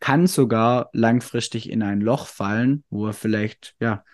kann 0.00 0.26
sogar 0.26 0.90
langfristig 0.92 1.70
in 1.70 1.82
ein 1.82 2.00
Loch 2.00 2.26
fallen, 2.26 2.84
wo 2.90 3.06
er 3.06 3.14
vielleicht, 3.14 3.74
ja, 3.80 4.04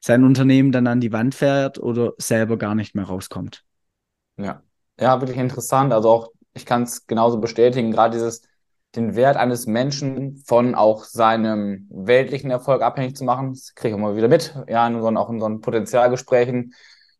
sein 0.00 0.24
Unternehmen 0.24 0.72
dann 0.72 0.86
an 0.86 1.00
die 1.00 1.12
Wand 1.12 1.34
fährt 1.34 1.78
oder 1.78 2.12
selber 2.18 2.56
gar 2.56 2.74
nicht 2.74 2.94
mehr 2.94 3.04
rauskommt. 3.04 3.64
Ja, 4.36 4.62
ja, 4.98 5.20
wirklich 5.20 5.38
interessant. 5.38 5.92
Also 5.92 6.08
auch, 6.08 6.32
ich 6.54 6.64
kann 6.64 6.84
es 6.84 7.06
genauso 7.06 7.38
bestätigen, 7.38 7.90
gerade 7.90 8.16
dieses, 8.16 8.42
den 8.98 9.16
Wert 9.16 9.36
eines 9.36 9.66
Menschen 9.66 10.42
von 10.46 10.74
auch 10.74 11.04
seinem 11.04 11.86
weltlichen 11.90 12.50
Erfolg 12.50 12.82
abhängig 12.82 13.16
zu 13.16 13.24
machen. 13.24 13.50
Das 13.52 13.74
kriege 13.74 13.94
ich 13.94 13.98
immer 13.98 14.16
wieder 14.16 14.28
mit, 14.28 14.54
ja, 14.68 14.86
in 14.86 14.96
unseren, 14.96 15.16
auch 15.16 15.28
in 15.28 15.36
unseren 15.36 15.60
Potenzialgesprächen 15.60 16.74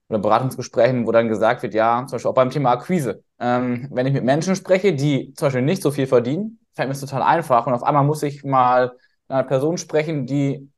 oder 0.08 0.18
Beratungsgesprächen, 0.18 1.06
wo 1.06 1.12
dann 1.12 1.28
gesagt 1.28 1.62
wird, 1.62 1.74
ja, 1.74 2.04
zum 2.06 2.16
Beispiel 2.16 2.30
auch 2.30 2.34
beim 2.34 2.50
Thema 2.50 2.72
Akquise. 2.72 3.22
Ähm, 3.38 3.88
wenn 3.92 4.06
ich 4.06 4.12
mit 4.12 4.24
Menschen 4.24 4.56
spreche, 4.56 4.94
die 4.94 5.32
zum 5.34 5.46
Beispiel 5.46 5.62
nicht 5.62 5.82
so 5.82 5.90
viel 5.90 6.06
verdienen, 6.06 6.58
fällt 6.74 6.88
mir 6.88 6.94
es 6.94 7.00
total 7.00 7.22
einfach 7.22 7.66
und 7.66 7.74
auf 7.74 7.82
einmal 7.82 8.04
muss 8.04 8.22
ich 8.22 8.44
mal 8.44 8.92
mit 9.28 9.30
einer 9.30 9.44
Person 9.44 9.78
sprechen, 9.78 10.26
die 10.26 10.70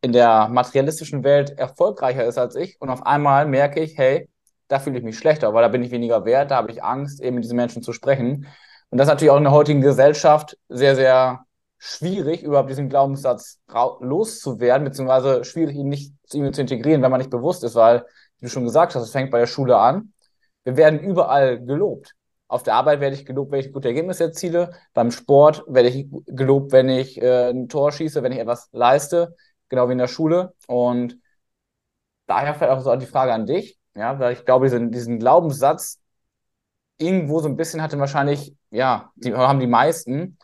in 0.00 0.12
der 0.12 0.48
materialistischen 0.48 1.24
Welt 1.24 1.50
erfolgreicher 1.58 2.24
ist 2.24 2.38
als 2.38 2.56
ich 2.56 2.80
und 2.80 2.90
auf 2.90 3.06
einmal 3.06 3.46
merke 3.46 3.80
ich, 3.80 3.96
hey, 3.98 4.28
da 4.68 4.78
fühle 4.78 4.98
ich 4.98 5.04
mich 5.04 5.18
schlechter, 5.18 5.52
weil 5.54 5.62
da 5.62 5.68
bin 5.68 5.82
ich 5.82 5.90
weniger 5.90 6.24
wert, 6.24 6.50
da 6.50 6.56
habe 6.56 6.70
ich 6.70 6.82
Angst, 6.82 7.20
eben 7.20 7.36
mit 7.36 7.44
diesen 7.44 7.56
Menschen 7.56 7.82
zu 7.82 7.92
sprechen. 7.92 8.46
Und 8.94 8.98
das 8.98 9.08
ist 9.08 9.14
natürlich 9.14 9.32
auch 9.32 9.38
in 9.38 9.42
der 9.42 9.52
heutigen 9.52 9.80
Gesellschaft 9.80 10.56
sehr, 10.68 10.94
sehr 10.94 11.46
schwierig, 11.78 12.44
überhaupt 12.44 12.70
diesen 12.70 12.88
Glaubenssatz 12.88 13.58
loszuwerden, 13.98 14.84
beziehungsweise 14.84 15.42
schwierig, 15.42 15.74
ihn 15.74 15.88
nicht 15.88 16.14
zu 16.28 16.38
integrieren, 16.38 17.02
wenn 17.02 17.10
man 17.10 17.18
nicht 17.18 17.30
bewusst 17.30 17.64
ist, 17.64 17.74
weil, 17.74 18.06
wie 18.38 18.46
du 18.46 18.50
schon 18.52 18.62
gesagt 18.62 18.94
hast, 18.94 19.02
es 19.02 19.10
fängt 19.10 19.32
bei 19.32 19.40
der 19.40 19.48
Schule 19.48 19.78
an. 19.78 20.12
Wir 20.62 20.76
werden 20.76 21.00
überall 21.00 21.58
gelobt. 21.60 22.14
Auf 22.46 22.62
der 22.62 22.76
Arbeit 22.76 23.00
werde 23.00 23.16
ich 23.16 23.26
gelobt, 23.26 23.50
wenn 23.50 23.58
ich 23.58 23.72
gute 23.72 23.88
Ergebnisse 23.88 24.22
erziele. 24.22 24.70
Beim 24.92 25.10
Sport 25.10 25.64
werde 25.66 25.88
ich 25.88 26.06
gelobt, 26.26 26.70
wenn 26.70 26.88
ich 26.88 27.20
äh, 27.20 27.50
ein 27.50 27.68
Tor 27.68 27.90
schieße, 27.90 28.22
wenn 28.22 28.30
ich 28.30 28.38
etwas 28.38 28.68
leiste, 28.70 29.34
genau 29.70 29.88
wie 29.88 29.92
in 29.94 29.98
der 29.98 30.06
Schule. 30.06 30.54
Und 30.68 31.18
daher 32.28 32.54
fällt 32.54 32.70
auch 32.70 32.80
so 32.80 32.94
die 32.94 33.06
Frage 33.06 33.32
an 33.32 33.46
dich, 33.46 33.76
ja, 33.96 34.20
weil 34.20 34.34
ich 34.34 34.44
glaube, 34.44 34.66
diesen, 34.66 34.92
diesen 34.92 35.18
Glaubenssatz 35.18 35.98
irgendwo 36.98 37.40
so 37.40 37.48
ein 37.48 37.56
bisschen 37.56 37.82
hatte 37.82 37.98
wahrscheinlich, 37.98 38.54
ja, 38.70 39.12
die 39.16 39.34
haben 39.34 39.60
die 39.60 39.66
meisten. 39.66 40.38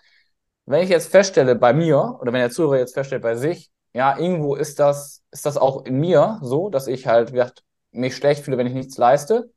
Wenn 0.67 0.83
ich 0.83 0.91
jetzt 0.91 1.11
feststelle 1.11 1.57
bei 1.57 1.73
mir, 1.73 2.19
oder 2.21 2.33
wenn 2.33 2.41
der 2.41 2.51
Zuhörer 2.51 2.79
jetzt 2.79 2.95
feststellt 2.95 3.23
bei 3.23 3.37
sich, 3.37 3.71
ja, 3.93 4.17
irgendwo 4.19 4.55
ist 4.55 4.79
das, 4.79 5.23
ist 5.31 5.47
das 5.47 5.57
auch 5.57 5.85
in 5.85 5.99
mir 5.99 6.39
so, 6.43 6.71
dass 6.71 6.87
ich 6.87 7.07
halt 7.07 7.33
mich 7.93 8.17
schlecht 8.17 8.45
fühle, 8.45 8.57
wenn 8.57 8.67
ich 8.67 8.75
nichts 8.75 8.97
leiste. 8.99 9.53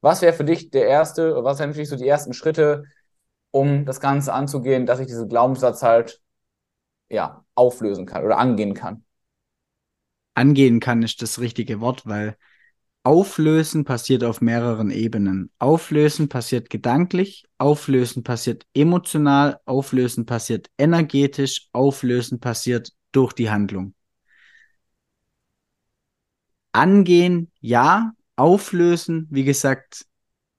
Was 0.00 0.22
wäre 0.22 0.32
für 0.32 0.44
dich 0.44 0.70
der 0.70 0.86
erste, 0.86 1.42
was 1.44 1.58
wären 1.58 1.72
für 1.72 1.80
dich 1.80 1.88
so 1.88 1.96
die 1.96 2.08
ersten 2.08 2.32
Schritte, 2.32 2.84
um 3.50 3.84
das 3.84 4.00
Ganze 4.00 4.32
anzugehen, 4.32 4.86
dass 4.86 5.00
ich 5.00 5.06
diesen 5.06 5.28
Glaubenssatz 5.28 5.82
halt, 5.82 6.20
ja, 7.08 7.44
auflösen 7.54 8.06
kann 8.06 8.24
oder 8.24 8.38
angehen 8.38 8.74
kann? 8.74 9.04
Angehen 10.34 10.80
kann 10.80 11.02
ist 11.02 11.22
das 11.22 11.40
richtige 11.40 11.80
Wort, 11.80 12.06
weil 12.06 12.36
Auflösen 13.02 13.84
passiert 13.84 14.24
auf 14.24 14.40
mehreren 14.42 14.90
Ebenen. 14.90 15.50
Auflösen 15.58 16.28
passiert 16.28 16.68
gedanklich, 16.68 17.46
Auflösen 17.56 18.22
passiert 18.22 18.66
emotional, 18.74 19.58
Auflösen 19.64 20.26
passiert 20.26 20.68
energetisch, 20.76 21.68
Auflösen 21.72 22.40
passiert 22.40 22.92
durch 23.12 23.32
die 23.32 23.50
Handlung. 23.50 23.94
Angehen, 26.72 27.50
ja, 27.60 28.12
auflösen, 28.36 29.26
wie 29.30 29.44
gesagt, 29.44 30.06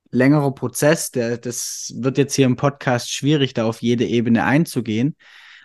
längerer 0.10 0.53
Prozess. 0.53 1.12
Der, 1.12 1.38
das 1.38 1.93
wird 1.95 2.17
jetzt 2.17 2.36
hier 2.36 2.45
im 2.45 2.55
Podcast 2.55 3.12
schwierig, 3.12 3.53
da 3.53 3.65
auf 3.65 3.81
jede 3.81 4.05
Ebene 4.05 4.43
einzugehen. 4.45 5.15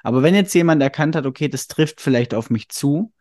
Aber 0.03 0.23
wenn 0.23 0.35
jetzt 0.35 0.55
jemand 0.55 0.83
erkannt 0.83 1.17
hat, 1.17 1.27
okay, 1.27 1.49
das 1.49 1.67
trifft 1.67 2.01
vielleicht 2.01 2.33
auf 2.35 2.51
mich 2.51 2.69
zu, 2.69 3.13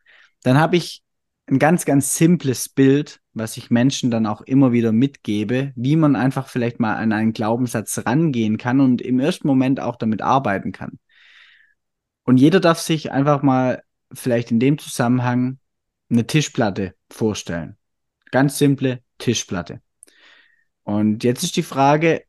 dann 0.43 0.59
habe 0.59 0.77
ich 0.77 1.03
ein 1.47 1.57
ganz, 1.57 1.85
ganz 1.85 2.15
simples 2.15 2.69
Bild, 2.69 3.21
was 3.35 3.57
ich 3.57 3.69
Menschen 3.69 4.09
dann 4.09 4.25
auch 4.25 4.41
immer 4.41 4.71
wieder 4.71 4.91
mitgebe, 4.91 5.73
wie 5.75 5.95
man 5.95 6.15
einfach 6.15 6.47
vielleicht 6.47 6.79
mal 6.79 6.95
an 6.95 7.11
einen 7.11 7.33
Glaubenssatz 7.33 8.03
rangehen 8.05 8.57
kann 8.57 8.79
und 8.79 9.01
im 9.01 9.19
ersten 9.19 9.47
Moment 9.47 9.79
auch 9.79 9.97
damit 9.97 10.21
arbeiten 10.21 10.71
kann. 10.71 10.99
Und 12.23 12.37
jeder 12.37 12.59
darf 12.59 12.79
sich 12.79 13.11
einfach 13.11 13.43
mal 13.43 13.83
vielleicht 14.11 14.51
in 14.51 14.59
dem 14.59 14.77
Zusammenhang 14.77 15.59
eine 16.09 16.25
Tischplatte 16.25 16.95
vorstellen. 17.11 17.77
Ganz 18.31 18.57
simple 18.57 19.03
Tischplatte. 19.17 19.81
Und 20.83 21.23
jetzt 21.23 21.43
ist 21.43 21.57
die 21.57 21.63
Frage, 21.63 22.23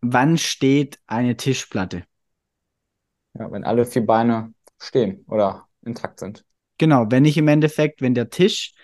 wann 0.00 0.38
steht 0.38 0.98
eine 1.06 1.36
Tischplatte? 1.36 2.04
Ja, 3.38 3.52
wenn 3.52 3.64
alle 3.64 3.84
vier 3.84 4.06
Beine 4.06 4.54
stehen 4.80 5.24
oder 5.28 5.66
intakt 5.84 6.20
sind. 6.20 6.44
Genau, 6.78 7.06
wenn 7.10 7.24
ich 7.24 7.36
im 7.36 7.48
Endeffekt, 7.48 8.00
wenn 8.00 8.14
der 8.14 8.30
Tisch 8.30 8.74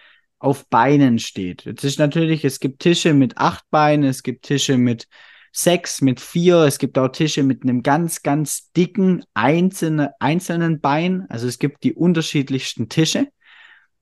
auf 0.43 0.69
Beinen 0.69 1.19
steht. 1.19 1.65
Jetzt 1.65 1.85
ist 1.85 1.99
natürlich, 1.99 2.45
es 2.45 2.59
gibt 2.59 2.81
Tische 2.81 3.15
mit 3.15 3.39
acht 3.39 3.65
Beinen, 3.71 4.05
es 4.05 4.23
gibt 4.23 4.45
Tische 4.45 4.77
mit 4.77 5.07
sechs, 5.53 6.01
mit 6.01 6.19
vier. 6.21 6.63
Es 6.63 6.79
gibt 6.79 6.99
auch 6.99 7.09
Tische 7.09 7.43
mit 7.43 7.63
einem 7.63 7.83
ganz, 7.83 8.23
ganz 8.23 8.73
dicken 8.73 9.25
einzelne, 9.35 10.15
einzelnen 10.19 10.81
Bein. 10.81 11.27
Also 11.29 11.47
es 11.47 11.59
gibt 11.59 11.85
die 11.85 11.95
unterschiedlichsten 11.95 12.89
Tische. 12.89 13.29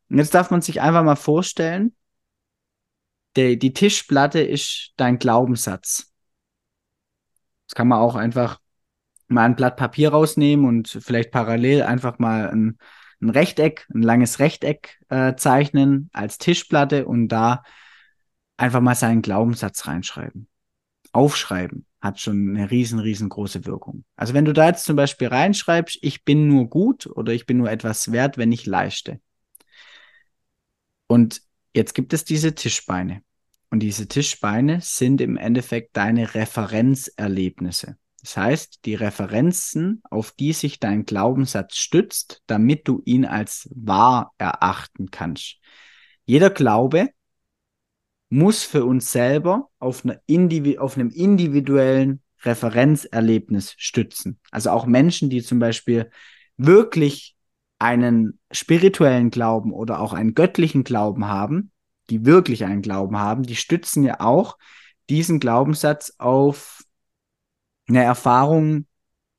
Und 0.09 0.19
jetzt 0.19 0.35
darf 0.35 0.51
man 0.51 0.63
sich 0.63 0.81
einfach 0.81 1.05
mal 1.05 1.17
vorstellen, 1.17 1.95
die, 3.37 3.59
die 3.59 3.73
Tischplatte 3.73 4.41
ist 4.41 4.93
dein 4.97 5.19
Glaubenssatz. 5.19 6.13
Das 7.69 7.75
kann 7.75 7.89
man 7.89 8.01
auch 8.01 8.15
einfach 8.17 8.61
mal 9.29 9.45
ein 9.45 9.57
Blatt 9.57 9.77
Papier 9.77 10.11
rausnehmen 10.11 10.67
und 10.67 10.89
vielleicht 10.89 11.31
parallel 11.31 11.83
einfach 11.83 12.19
mal 12.19 12.51
ein, 12.51 12.79
ein 13.21 13.31
Rechteck, 13.31 13.87
ein 13.95 14.03
langes 14.03 14.39
Rechteck 14.39 15.01
äh, 15.09 15.35
zeichnen 15.37 16.11
als 16.13 16.39
Tischplatte 16.39 17.07
und 17.07 17.29
da 17.29 17.63
einfach 18.57 18.81
mal 18.81 18.95
seinen 18.95 19.23
Glaubenssatz 19.23 19.87
reinschreiben. 19.87 20.49
Aufschreiben 21.13 21.87
hat 22.01 22.21
schon 22.21 22.57
eine 22.57 22.71
riesen, 22.71 22.99
riesengroße 22.99 23.67
Wirkung. 23.67 24.05
Also 24.17 24.33
wenn 24.33 24.45
du 24.45 24.53
da 24.53 24.67
jetzt 24.67 24.85
zum 24.85 24.97
Beispiel 24.97 25.29
reinschreibst, 25.29 25.99
ich 26.03 26.25
bin 26.25 26.49
nur 26.49 26.69
gut 26.69 27.07
oder 27.07 27.33
ich 27.33 27.47
bin 27.47 27.59
nur 27.59 27.71
etwas 27.71 28.13
wert, 28.13 28.39
wenn 28.39 28.53
ich 28.53 28.67
leiste. 28.67 29.21
Und 31.07 31.43
jetzt 31.75 31.95
gibt 31.95 32.13
es 32.13 32.25
diese 32.25 32.55
Tischbeine. 32.55 33.23
Und 33.71 33.81
diese 33.81 34.09
Tischbeine 34.09 34.81
sind 34.81 35.21
im 35.21 35.37
Endeffekt 35.37 35.97
deine 35.97 36.35
Referenzerlebnisse. 36.35 37.97
Das 38.23 38.37
heißt, 38.37 38.85
die 38.85 38.95
Referenzen, 38.95 40.03
auf 40.11 40.33
die 40.33 40.53
sich 40.53 40.79
dein 40.79 41.05
Glaubenssatz 41.05 41.77
stützt, 41.77 42.43
damit 42.47 42.87
du 42.87 43.03
ihn 43.05 43.25
als 43.25 43.69
wahr 43.75 44.33
erachten 44.39 45.11
kannst. 45.11 45.59
Jeder 46.25 46.51
Glaube 46.51 47.09
muss 48.29 48.63
für 48.63 48.85
uns 48.85 49.11
selber 49.11 49.69
auf, 49.79 50.05
Indivi 50.27 50.79
auf 50.79 50.97
einem 50.97 51.11
individuellen 51.11 52.23
Referenzerlebnis 52.43 53.75
stützen. 53.77 54.39
Also 54.51 54.71
auch 54.71 54.87
Menschen, 54.87 55.31
die 55.31 55.43
zum 55.43 55.59
Beispiel 55.59 56.11
wirklich 56.57 57.37
einen 57.79 58.39
spirituellen 58.53 59.31
Glauben 59.31 59.73
oder 59.73 60.01
auch 60.01 60.13
einen 60.13 60.35
göttlichen 60.35 60.85
Glauben 60.85 61.27
haben, 61.27 61.73
die 62.11 62.25
wirklich 62.27 62.65
einen 62.65 62.83
Glauben 62.83 63.19
haben, 63.19 63.43
die 63.43 63.57
stützen 63.57 64.05
ja 64.05 64.21
auch 64.21 64.59
diesen 65.09 65.41
Glaubenssatz 65.41 66.15
auf 66.19 66.80
eine 67.91 68.05
Erfahrung, 68.05 68.87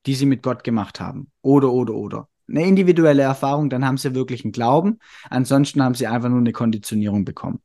die 0.05 0.15
sie 0.15 0.25
mit 0.25 0.43
Gott 0.43 0.63
gemacht 0.63 0.99
haben. 0.99 1.31
Oder, 1.41 1.71
oder, 1.71 1.93
oder. 1.93 2.27
Eine 2.47 2.67
individuelle 2.67 3.23
Erfahrung, 3.23 3.69
dann 3.69 3.85
haben 3.85 3.97
sie 3.97 4.13
wirklich 4.13 4.43
einen 4.43 4.51
Glauben. 4.51 4.99
Ansonsten 5.29 5.81
haben 5.81 5.95
sie 5.95 6.07
einfach 6.07 6.29
nur 6.29 6.39
eine 6.39 6.51
Konditionierung 6.51 7.23
bekommen. 7.23 7.61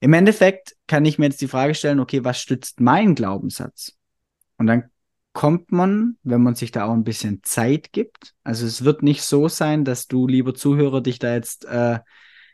Im 0.00 0.12
Endeffekt 0.12 0.76
kann 0.86 1.04
ich 1.04 1.18
mir 1.18 1.26
jetzt 1.26 1.40
die 1.40 1.48
Frage 1.48 1.74
stellen, 1.74 2.00
okay, 2.00 2.24
was 2.24 2.40
stützt 2.40 2.80
mein 2.80 3.14
Glaubenssatz? 3.14 3.96
Und 4.56 4.66
dann 4.66 4.90
kommt 5.32 5.70
man, 5.70 6.16
wenn 6.22 6.42
man 6.42 6.54
sich 6.54 6.72
da 6.72 6.86
auch 6.86 6.92
ein 6.92 7.04
bisschen 7.04 7.42
Zeit 7.44 7.92
gibt. 7.92 8.34
Also 8.42 8.66
es 8.66 8.82
wird 8.82 9.02
nicht 9.02 9.22
so 9.22 9.48
sein, 9.48 9.84
dass 9.84 10.08
du, 10.08 10.26
lieber 10.26 10.54
Zuhörer, 10.54 11.00
dich 11.00 11.18
da 11.18 11.34
jetzt 11.34 11.64
äh, 11.66 12.00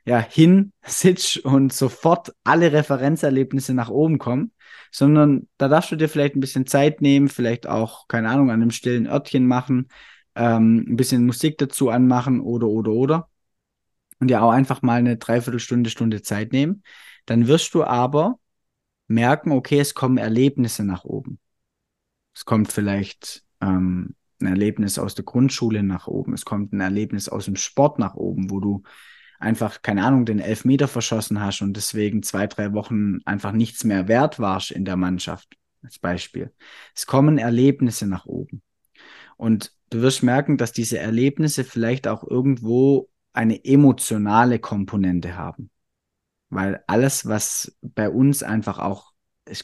ja, 0.07 0.21
hinsitzt 0.21 1.39
und 1.39 1.73
sofort 1.73 2.33
alle 2.45 2.73
Referenzerlebnisse 2.73 3.75
nach 3.75 3.91
oben 3.91 4.19
kommen, 4.19 4.53
sondern 4.93 5.49
da 5.59 5.69
darfst 5.69 5.91
du 5.91 5.97
dir 5.97 6.09
vielleicht 6.09 6.37
ein 6.37 6.41
bisschen 6.41 6.67
Zeit 6.67 7.03
nehmen, 7.03 7.29
vielleicht 7.29 7.67
auch, 7.67 8.07
keine 8.07 8.31
Ahnung, 8.31 8.51
an 8.51 8.63
einem 8.63 8.71
stillen 8.71 9.09
Örtchen 9.09 9.47
machen, 9.47 9.89
ähm, 10.37 10.87
ein 10.89 10.97
bisschen 10.97 11.27
Musik 11.27 11.59
dazu 11.59 11.91
anmachen 11.91 12.41
oder, 12.41 12.69
oder, 12.69 12.93
oder. 12.93 13.31
Und 14.21 14.31
ja 14.31 14.43
auch 14.43 14.51
einfach 14.51 14.81
mal 14.81 14.99
eine 14.99 15.17
Dreiviertelstunde, 15.17 15.91
Stunde 15.91 16.23
Zeit 16.23 16.53
nehmen. 16.53 16.85
Dann 17.27 17.49
wirst 17.49 17.75
du 17.75 17.85
aber 17.85 18.39
merken, 19.09 19.51
okay, 19.53 19.81
es 19.81 19.95
kommen 19.95 20.19
Erlebnisse 20.19 20.85
nach 20.85 21.05
oben. 21.05 21.41
Es 22.33 22.45
kommt 22.45 22.73
vielleicht 22.73 23.45
ähm, 23.61 24.15
ein 24.41 24.47
Erlebnis 24.47 24.99
aus 24.99 25.15
der 25.17 25.25
Grundschule 25.25 25.83
nach 25.83 26.07
oben. 26.07 26.33
Es 26.33 26.45
kommt 26.45 26.73
ein 26.73 26.81
Erlebnis 26.81 27.29
aus 27.29 27.47
dem 27.47 27.57
Sport 27.57 27.99
nach 27.99 28.15
oben, 28.15 28.51
wo 28.51 28.61
du 28.61 28.83
einfach, 29.39 29.83
keine 29.83 30.05
Ahnung, 30.05 30.25
den 30.25 30.39
Elfmeter 30.39 30.89
verschossen 30.89 31.41
hast 31.41 31.63
und 31.63 31.77
deswegen 31.77 32.23
zwei, 32.23 32.47
drei 32.47 32.73
Wochen 32.73 33.19
einfach 33.25 33.53
nichts 33.53 33.85
mehr 33.85 34.09
wert 34.09 34.39
warst 34.39 34.71
in 34.71 34.85
der 34.85 34.97
Mannschaft, 34.97 35.57
als 35.83 35.99
Beispiel. 35.99 36.53
Es 36.95 37.07
kommen 37.07 37.39
Erlebnisse 37.39 38.07
nach 38.07 38.27
oben. 38.27 38.63
Und 39.37 39.73
du 39.91 40.01
wirst 40.01 40.23
merken, 40.23 40.57
dass 40.57 40.73
diese 40.73 40.99
Erlebnisse 40.99 41.65
vielleicht 41.65 42.09
auch 42.09 42.25
irgendwo 42.25 43.11
eine 43.33 43.65
emotionale 43.65 44.59
Komponente 44.59 45.37
haben. 45.37 45.71
Weil 46.49 46.83
alles, 46.87 47.27
was 47.27 47.77
bei 47.83 48.09
uns 48.09 48.43
einfach 48.43 48.79
auch 48.79 49.13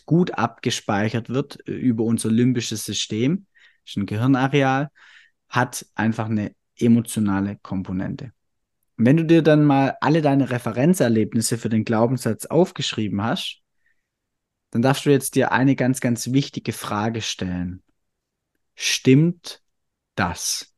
gut 0.05 0.33
abgespeichert 0.33 1.31
wird 1.31 1.57
über 1.67 2.05
unser 2.05 2.31
limbisches 2.31 2.85
System, 2.85 3.47
ist 3.85 3.97
ein 3.97 4.07
Gehirnareal, 4.07 4.91
hat 5.49 5.87
einfach 5.95 6.29
eine 6.29 6.55
emotionale 6.79 7.57
Komponente. 7.63 8.33
Wenn 8.97 9.17
du 9.17 9.25
dir 9.25 9.43
dann 9.43 9.65
mal 9.65 9.97
alle 10.01 10.23
deine 10.23 10.51
Referenzerlebnisse 10.51 11.59
für 11.59 11.69
den 11.69 11.85
Glaubenssatz 11.85 12.47
aufgeschrieben 12.47 13.23
hast, 13.23 13.61
dann 14.71 14.83
darfst 14.83 15.07
du 15.07 15.11
jetzt 15.11 15.35
dir 15.35 15.53
eine 15.53 15.77
ganz, 15.77 16.01
ganz 16.01 16.33
wichtige 16.33 16.73
Frage 16.73 17.21
stellen. 17.21 17.83
Stimmt 18.75 19.63
das? 20.15 20.75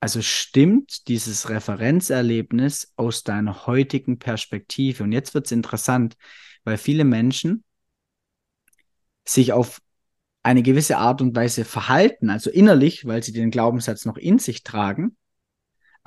Also 0.00 0.22
stimmt 0.22 1.08
dieses 1.08 1.48
Referenzerlebnis 1.48 2.92
aus 2.96 3.24
deiner 3.24 3.66
heutigen 3.66 4.18
Perspektive? 4.18 5.02
Und 5.04 5.12
jetzt 5.12 5.34
wird 5.34 5.46
es 5.46 5.52
interessant, 5.52 6.16
weil 6.64 6.78
viele 6.78 7.04
Menschen 7.04 7.64
sich 9.24 9.52
auf 9.52 9.80
eine 10.42 10.62
gewisse 10.62 10.98
Art 10.98 11.20
und 11.20 11.34
Weise 11.36 11.64
verhalten, 11.64 12.30
also 12.30 12.50
innerlich, 12.50 13.06
weil 13.06 13.22
sie 13.22 13.32
den 13.32 13.50
Glaubenssatz 13.50 14.04
noch 14.04 14.16
in 14.16 14.38
sich 14.38 14.62
tragen, 14.62 15.16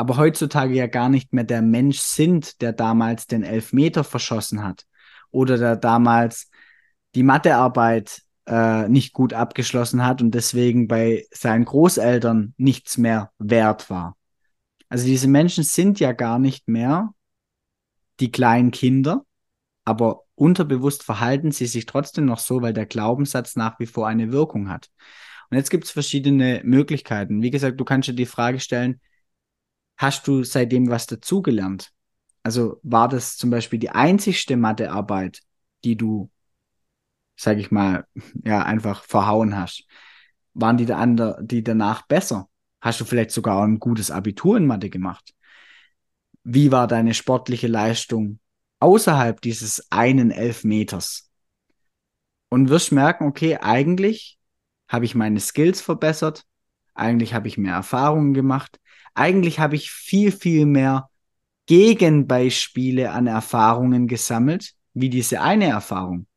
aber 0.02 0.18
heutzutage 0.18 0.74
ja 0.74 0.88
gar 0.88 1.10
nicht 1.10 1.32
mehr 1.32 1.44
der 1.44 1.62
Mensch 1.62 2.00
sind, 2.00 2.60
der 2.64 2.74
damals 2.74 3.28
den 3.28 3.44
Elfmeter 3.44 4.04
verschossen 4.04 4.64
hat 4.64 4.88
oder 5.30 5.60
der 5.60 5.76
damals 5.76 6.50
die 7.14 7.22
Mathearbeit 7.22 8.24
äh, 8.48 8.90
nicht 8.90 9.14
gut 9.14 9.34
abgeschlossen 9.34 10.04
hat 10.04 10.24
und 10.24 10.32
deswegen 10.32 10.88
bei 10.88 11.28
seinen 11.32 11.66
Großeltern 11.66 12.56
nichts 12.58 12.98
mehr 12.98 13.32
wert 13.38 13.92
war. 13.92 14.18
Also 14.90 15.06
diese 15.06 15.28
Menschen 15.28 15.64
sind 15.64 16.00
ja 16.00 16.14
gar 16.14 16.40
nicht 16.40 16.68
mehr 16.68 17.14
die 18.20 18.32
kleinen 18.32 18.72
Kinder, 18.72 19.24
aber 19.86 20.24
unterbewusst 20.34 21.04
verhalten 21.04 21.52
sie 21.52 21.68
sich 21.68 21.86
trotzdem 21.86 22.26
noch 22.26 22.40
so, 22.40 22.64
weil 22.64 22.74
der 22.74 22.88
Glaubenssatz 22.88 23.56
nach 23.56 23.80
wie 23.80 23.86
vor 23.86 24.08
eine 24.08 24.32
Wirkung 24.32 24.68
hat. 24.68 24.90
Und 25.52 25.58
jetzt 25.58 25.70
gibt 25.70 25.84
es 25.84 25.92
verschiedene 25.92 26.62
Möglichkeiten. 26.64 27.44
Wie 27.44 27.52
gesagt, 27.52 27.80
du 27.80 27.86
kannst 27.86 28.10
dir 28.10 28.16
die 28.16 28.26
Frage 28.26 28.60
stellen, 28.60 29.00
hast 30.02 30.28
du 30.28 30.44
seitdem 30.44 30.90
was 30.90 31.06
dazugelernt? 31.06 31.92
Also 32.42 32.80
war 32.82 33.08
das 33.08 33.38
zum 33.38 33.52
Beispiel 33.52 33.78
die 33.78 33.92
einzigste 33.92 34.58
Mathearbeit, 34.58 35.42
die 35.84 35.96
du, 35.96 36.32
sag 37.36 37.60
ich 37.60 37.70
mal, 37.70 38.08
ja, 38.44 38.64
einfach 38.64 39.04
verhauen 39.04 39.56
hast? 39.56 39.86
Waren 40.54 40.78
die, 40.78 40.86
der 40.86 41.38
die 41.42 41.64
danach 41.64 42.08
besser? 42.08 42.50
Hast 42.82 43.00
du 43.00 43.06
vielleicht 43.06 43.32
sogar 43.32 43.64
ein 43.64 43.80
gutes 43.80 44.10
Abitur 44.10 44.58
in 44.58 44.66
Mathe 44.66 44.90
gemacht? 44.90 45.36
Wie 46.44 46.72
war 46.72 46.88
deine 46.88 47.14
sportliche 47.14 47.68
Leistung 47.68 48.40
außerhalb 48.80 49.40
dieses 49.40 49.92
einen 49.92 50.32
Elfmeters? 50.32 51.30
Und 52.50 52.70
wirst 52.70 52.92
merken, 52.92 53.26
okay, 53.26 53.58
eigentlich 53.58 54.40
habe 54.90 55.06
ich 55.06 55.14
meine 55.14 55.40
Skills 55.40 55.80
verbessert, 55.80 56.46
eigentlich 57.02 57.34
habe 57.34 57.48
ich 57.48 57.58
mehr 57.58 57.74
Erfahrungen 57.74 58.34
gemacht, 58.34 58.80
eigentlich 59.14 59.60
habe 59.60 59.76
ich 59.76 59.92
viel, 59.92 60.32
viel 60.32 60.66
mehr 60.66 61.10
Gegenbeispiele 61.66 63.12
an 63.12 63.28
Erfahrungen 63.28 64.08
gesammelt, 64.08 64.74
wie 64.94 65.10
diese 65.10 65.42
eine 65.42 65.66
Erfahrung. 65.66 66.28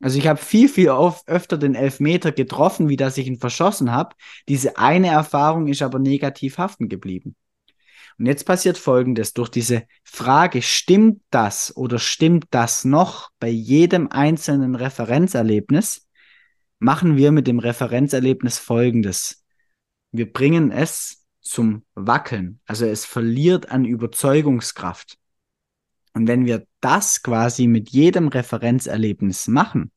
Also 0.00 0.18
ich 0.18 0.26
habe 0.26 0.38
viel, 0.38 0.68
viel 0.68 0.90
oft, 0.90 1.26
öfter 1.28 1.56
den 1.56 1.74
Elfmeter 1.74 2.32
getroffen, 2.32 2.88
wie 2.88 2.96
dass 2.96 3.16
ich 3.16 3.26
ihn 3.26 3.38
verschossen 3.38 3.92
habe. 3.92 4.14
Diese 4.48 4.76
eine 4.76 5.08
Erfahrung 5.08 5.68
ist 5.68 5.82
aber 5.82 5.98
negativ 5.98 6.58
haften 6.58 6.88
geblieben. 6.88 7.34
Und 8.18 8.26
jetzt 8.26 8.44
passiert 8.44 8.78
Folgendes. 8.78 9.32
Durch 9.32 9.48
diese 9.48 9.84
Frage, 10.04 10.62
stimmt 10.62 11.22
das 11.30 11.74
oder 11.76 11.98
stimmt 11.98 12.46
das 12.50 12.84
noch 12.84 13.30
bei 13.40 13.48
jedem 13.48 14.08
einzelnen 14.08 14.74
Referenzerlebnis, 14.74 16.06
machen 16.78 17.16
wir 17.16 17.32
mit 17.32 17.46
dem 17.46 17.58
Referenzerlebnis 17.58 18.58
Folgendes. 18.58 19.45
Wir 20.16 20.32
bringen 20.32 20.70
es 20.70 21.24
zum 21.40 21.84
Wackeln. 21.94 22.60
Also 22.66 22.86
es 22.86 23.04
verliert 23.04 23.70
an 23.70 23.84
Überzeugungskraft. 23.84 25.18
Und 26.14 26.26
wenn 26.26 26.46
wir 26.46 26.66
das 26.80 27.22
quasi 27.22 27.66
mit 27.66 27.90
jedem 27.90 28.28
Referenzerlebnis 28.28 29.48
machen, 29.48 29.90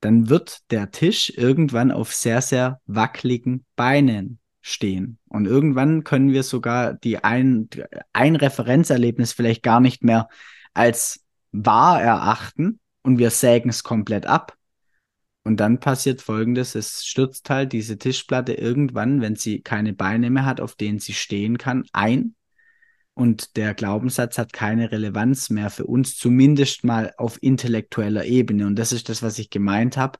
dann 0.00 0.28
wird 0.28 0.70
der 0.70 0.90
Tisch 0.90 1.32
irgendwann 1.34 1.90
auf 1.90 2.12
sehr, 2.14 2.42
sehr 2.42 2.80
wackeligen 2.86 3.64
Beinen 3.74 4.38
stehen. 4.60 5.18
Und 5.28 5.46
irgendwann 5.46 6.04
können 6.04 6.30
wir 6.30 6.42
sogar 6.42 6.94
die 6.94 7.22
ein, 7.24 7.68
ein 8.12 8.36
Referenzerlebnis 8.36 9.32
vielleicht 9.32 9.62
gar 9.62 9.80
nicht 9.80 10.04
mehr 10.04 10.28
als 10.72 11.24
wahr 11.52 12.02
erachten, 12.02 12.80
und 13.04 13.18
wir 13.18 13.30
sägen 13.30 13.68
es 13.68 13.84
komplett 13.84 14.26
ab. 14.26 14.56
Und 15.44 15.60
dann 15.60 15.78
passiert 15.78 16.22
folgendes: 16.22 16.74
Es 16.74 17.04
stürzt 17.04 17.48
halt 17.50 17.72
diese 17.72 17.98
Tischplatte 17.98 18.54
irgendwann, 18.54 19.20
wenn 19.20 19.36
sie 19.36 19.60
keine 19.60 19.92
Beine 19.92 20.30
mehr 20.30 20.46
hat, 20.46 20.60
auf 20.60 20.74
denen 20.74 20.98
sie 20.98 21.12
stehen 21.12 21.58
kann, 21.58 21.84
ein. 21.92 22.34
Und 23.12 23.56
der 23.56 23.74
Glaubenssatz 23.74 24.38
hat 24.38 24.52
keine 24.52 24.90
Relevanz 24.90 25.48
mehr 25.50 25.70
für 25.70 25.86
uns, 25.86 26.16
zumindest 26.16 26.82
mal 26.82 27.12
auf 27.16 27.40
intellektueller 27.40 28.24
Ebene. 28.24 28.66
Und 28.66 28.76
das 28.76 28.90
ist 28.90 29.08
das, 29.08 29.22
was 29.22 29.38
ich 29.38 29.50
gemeint 29.50 29.96
habe. 29.96 30.18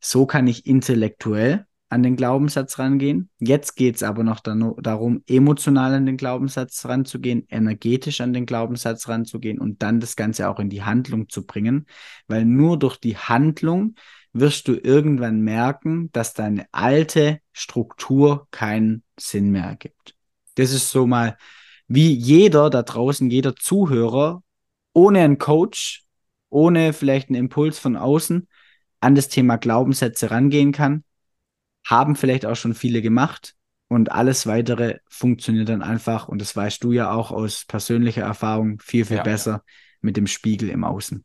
So 0.00 0.24
kann 0.24 0.46
ich 0.46 0.64
intellektuell 0.64 1.66
an 1.90 2.02
den 2.02 2.16
Glaubenssatz 2.16 2.78
rangehen. 2.78 3.30
Jetzt 3.38 3.76
geht 3.76 3.96
es 3.96 4.02
aber 4.02 4.24
noch 4.24 4.40
darum, 4.40 5.22
emotional 5.28 5.94
an 5.94 6.06
den 6.06 6.16
Glaubenssatz 6.16 6.86
ranzugehen, 6.86 7.46
energetisch 7.50 8.20
an 8.20 8.32
den 8.32 8.46
Glaubenssatz 8.46 9.08
ranzugehen 9.08 9.60
und 9.60 9.82
dann 9.82 10.00
das 10.00 10.16
Ganze 10.16 10.48
auch 10.48 10.58
in 10.58 10.70
die 10.70 10.82
Handlung 10.82 11.28
zu 11.28 11.46
bringen, 11.46 11.86
weil 12.26 12.46
nur 12.46 12.78
durch 12.78 12.96
die 12.96 13.16
Handlung 13.16 13.94
wirst 14.34 14.68
du 14.68 14.74
irgendwann 14.74 15.40
merken, 15.40 16.10
dass 16.12 16.34
deine 16.34 16.66
alte 16.72 17.40
Struktur 17.52 18.46
keinen 18.50 19.02
Sinn 19.18 19.50
mehr 19.50 19.64
ergibt. 19.64 20.14
Das 20.56 20.72
ist 20.72 20.90
so 20.90 21.06
mal, 21.06 21.38
wie 21.88 22.12
jeder 22.12 22.68
da 22.68 22.82
draußen, 22.82 23.30
jeder 23.30 23.56
Zuhörer, 23.56 24.42
ohne 24.92 25.20
einen 25.20 25.38
Coach, 25.38 26.04
ohne 26.50 26.92
vielleicht 26.92 27.30
einen 27.30 27.38
Impuls 27.38 27.78
von 27.78 27.96
außen, 27.96 28.46
an 29.00 29.14
das 29.14 29.28
Thema 29.28 29.56
Glaubenssätze 29.56 30.30
rangehen 30.30 30.72
kann 30.72 31.04
haben 31.84 32.16
vielleicht 32.16 32.46
auch 32.46 32.56
schon 32.56 32.74
viele 32.74 33.02
gemacht 33.02 33.54
und 33.88 34.10
alles 34.10 34.46
weitere 34.46 34.98
funktioniert 35.06 35.68
dann 35.68 35.82
einfach 35.82 36.28
und 36.28 36.40
das 36.40 36.56
weißt 36.56 36.82
du 36.82 36.92
ja 36.92 37.12
auch 37.12 37.30
aus 37.30 37.64
persönlicher 37.66 38.22
Erfahrung 38.22 38.80
viel, 38.80 39.04
viel 39.04 39.18
ja. 39.18 39.22
besser 39.22 39.62
mit 40.00 40.16
dem 40.16 40.26
Spiegel 40.26 40.70
im 40.70 40.84
Außen. 40.84 41.24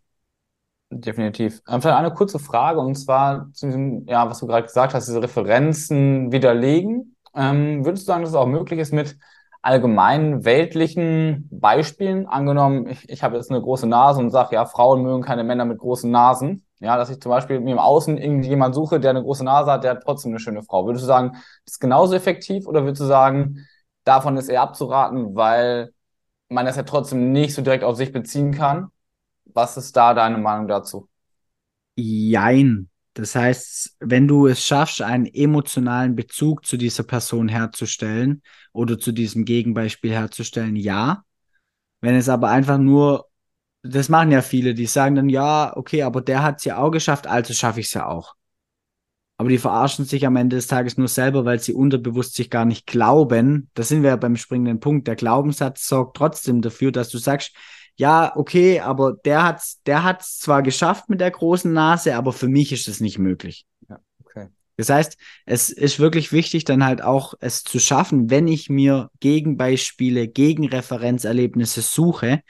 Definitiv. 0.91 1.61
Einfach 1.65 1.95
eine 1.95 2.11
kurze 2.11 2.39
Frage 2.39 2.79
und 2.79 2.95
zwar 2.95 3.51
zu 3.53 3.67
diesem, 3.67 4.07
ja, 4.07 4.27
was 4.27 4.39
du 4.39 4.47
gerade 4.47 4.65
gesagt 4.65 4.95
hast, 4.95 5.07
diese 5.07 5.21
Referenzen 5.21 6.31
widerlegen. 6.31 7.15
Ähm, 7.35 7.85
würdest 7.85 8.03
du 8.03 8.07
sagen, 8.07 8.21
dass 8.23 8.31
es 8.31 8.35
auch 8.35 8.47
möglich 8.47 8.79
ist 8.79 8.91
mit 8.91 9.15
allgemeinen 9.61 10.45
weltlichen 10.45 11.47
Beispielen? 11.51 12.25
Angenommen, 12.25 12.87
ich, 12.87 13.07
ich 13.07 13.21
habe 13.21 13.35
jetzt 13.35 13.51
eine 13.51 13.61
große 13.61 13.85
Nase 13.85 14.19
und 14.19 14.31
sage, 14.31 14.55
ja, 14.55 14.65
Frauen 14.65 15.03
mögen 15.03 15.21
keine 15.21 15.43
Männer 15.43 15.63
mit 15.65 15.77
großen 15.77 16.09
Nasen. 16.09 16.65
Ja, 16.79 16.97
dass 16.97 17.11
ich 17.11 17.21
zum 17.21 17.29
Beispiel 17.29 17.59
mir 17.59 17.73
im 17.73 17.79
Außen 17.79 18.17
irgendjemand 18.17 18.73
suche, 18.73 18.99
der 18.99 19.11
eine 19.11 19.21
große 19.21 19.43
Nase 19.43 19.71
hat, 19.71 19.83
der 19.83 19.91
hat 19.91 20.03
trotzdem 20.03 20.31
eine 20.31 20.39
schöne 20.39 20.63
Frau. 20.63 20.87
Würdest 20.87 21.03
du 21.03 21.07
sagen, 21.07 21.33
das 21.65 21.73
ist 21.73 21.79
genauso 21.79 22.15
effektiv 22.15 22.65
oder 22.65 22.83
würdest 22.83 23.01
du 23.01 23.05
sagen, 23.05 23.67
davon 24.05 24.37
ist 24.37 24.49
eher 24.49 24.61
abzuraten, 24.63 25.35
weil 25.35 25.93
man 26.49 26.65
das 26.65 26.77
ja 26.77 26.83
trotzdem 26.83 27.31
nicht 27.31 27.53
so 27.53 27.61
direkt 27.61 27.83
auf 27.83 27.95
sich 27.97 28.11
beziehen 28.13 28.53
kann? 28.53 28.91
Was 29.53 29.77
ist 29.77 29.95
da 29.95 30.13
deine 30.13 30.37
Meinung 30.37 30.67
dazu? 30.67 31.09
Jein. 31.95 32.89
Das 33.13 33.35
heißt, 33.35 33.97
wenn 33.99 34.27
du 34.27 34.47
es 34.47 34.65
schaffst, 34.65 35.01
einen 35.01 35.25
emotionalen 35.25 36.15
Bezug 36.15 36.65
zu 36.65 36.77
dieser 36.77 37.03
Person 37.03 37.49
herzustellen 37.49 38.41
oder 38.71 38.97
zu 38.97 39.11
diesem 39.11 39.45
Gegenbeispiel 39.45 40.11
herzustellen, 40.11 40.75
ja. 40.75 41.23
Wenn 42.01 42.15
es 42.15 42.29
aber 42.29 42.49
einfach 42.49 42.77
nur 42.77 43.29
das 43.81 44.09
machen 44.09 44.31
ja 44.31 44.41
viele, 44.41 44.73
die 44.73 44.85
sagen 44.85 45.15
dann, 45.15 45.29
ja, 45.29 45.75
okay, 45.75 46.03
aber 46.03 46.21
der 46.21 46.43
hat 46.43 46.59
es 46.59 46.65
ja 46.65 46.77
auch 46.77 46.91
geschafft, 46.91 47.27
also 47.27 47.53
schaffe 47.53 47.79
ich 47.79 47.87
es 47.87 47.93
ja 47.93 48.07
auch. 48.07 48.35
Aber 49.37 49.47
die 49.47 49.57
verarschen 49.57 50.03
sich 50.03 50.25
am 50.25 50.35
Ende 50.35 50.57
des 50.57 50.67
Tages 50.67 50.97
nur 50.97 51.07
selber, 51.07 51.45
weil 51.45 51.59
sie 51.59 51.73
unterbewusst 51.73 52.35
sich 52.35 52.49
gar 52.49 52.65
nicht 52.65 52.85
glauben. 52.85 53.69
Da 53.73 53.83
sind 53.83 54.03
wir 54.03 54.09
ja 54.09 54.15
beim 54.17 54.35
springenden 54.35 54.81
Punkt. 54.81 55.07
Der 55.07 55.15
Glaubenssatz 55.15 55.87
sorgt 55.87 56.17
trotzdem 56.17 56.61
dafür, 56.61 56.91
dass 56.91 57.07
du 57.07 57.17
sagst, 57.19 57.55
ja, 57.99 58.31
okay, 58.37 58.79
aber 58.79 59.17
der 59.25 59.43
hat's, 59.43 59.81
der 59.85 60.05
hat's 60.05 60.39
zwar 60.39 60.63
geschafft 60.63 61.09
mit 61.09 61.19
der 61.19 61.31
großen 61.31 61.73
Nase, 61.73 62.15
aber 62.15 62.31
für 62.31 62.47
mich 62.47 62.71
ist 62.71 62.87
es 62.87 63.01
nicht 63.01 63.19
möglich. 63.19 63.65
Ja, 63.89 63.99
okay. 64.23 64.47
Das 64.77 64.89
heißt, 64.89 65.17
es 65.45 65.69
ist 65.69 65.99
wirklich 65.99 66.31
wichtig, 66.31 66.63
dann 66.63 66.85
halt 66.85 67.01
auch 67.01 67.33
es 67.41 67.65
zu 67.65 67.77
schaffen, 67.77 68.29
wenn 68.29 68.47
ich 68.47 68.69
mir 68.69 69.09
Gegenbeispiele, 69.19 70.29
Gegenreferenzerlebnisse 70.29 71.81
suche, 71.81 72.41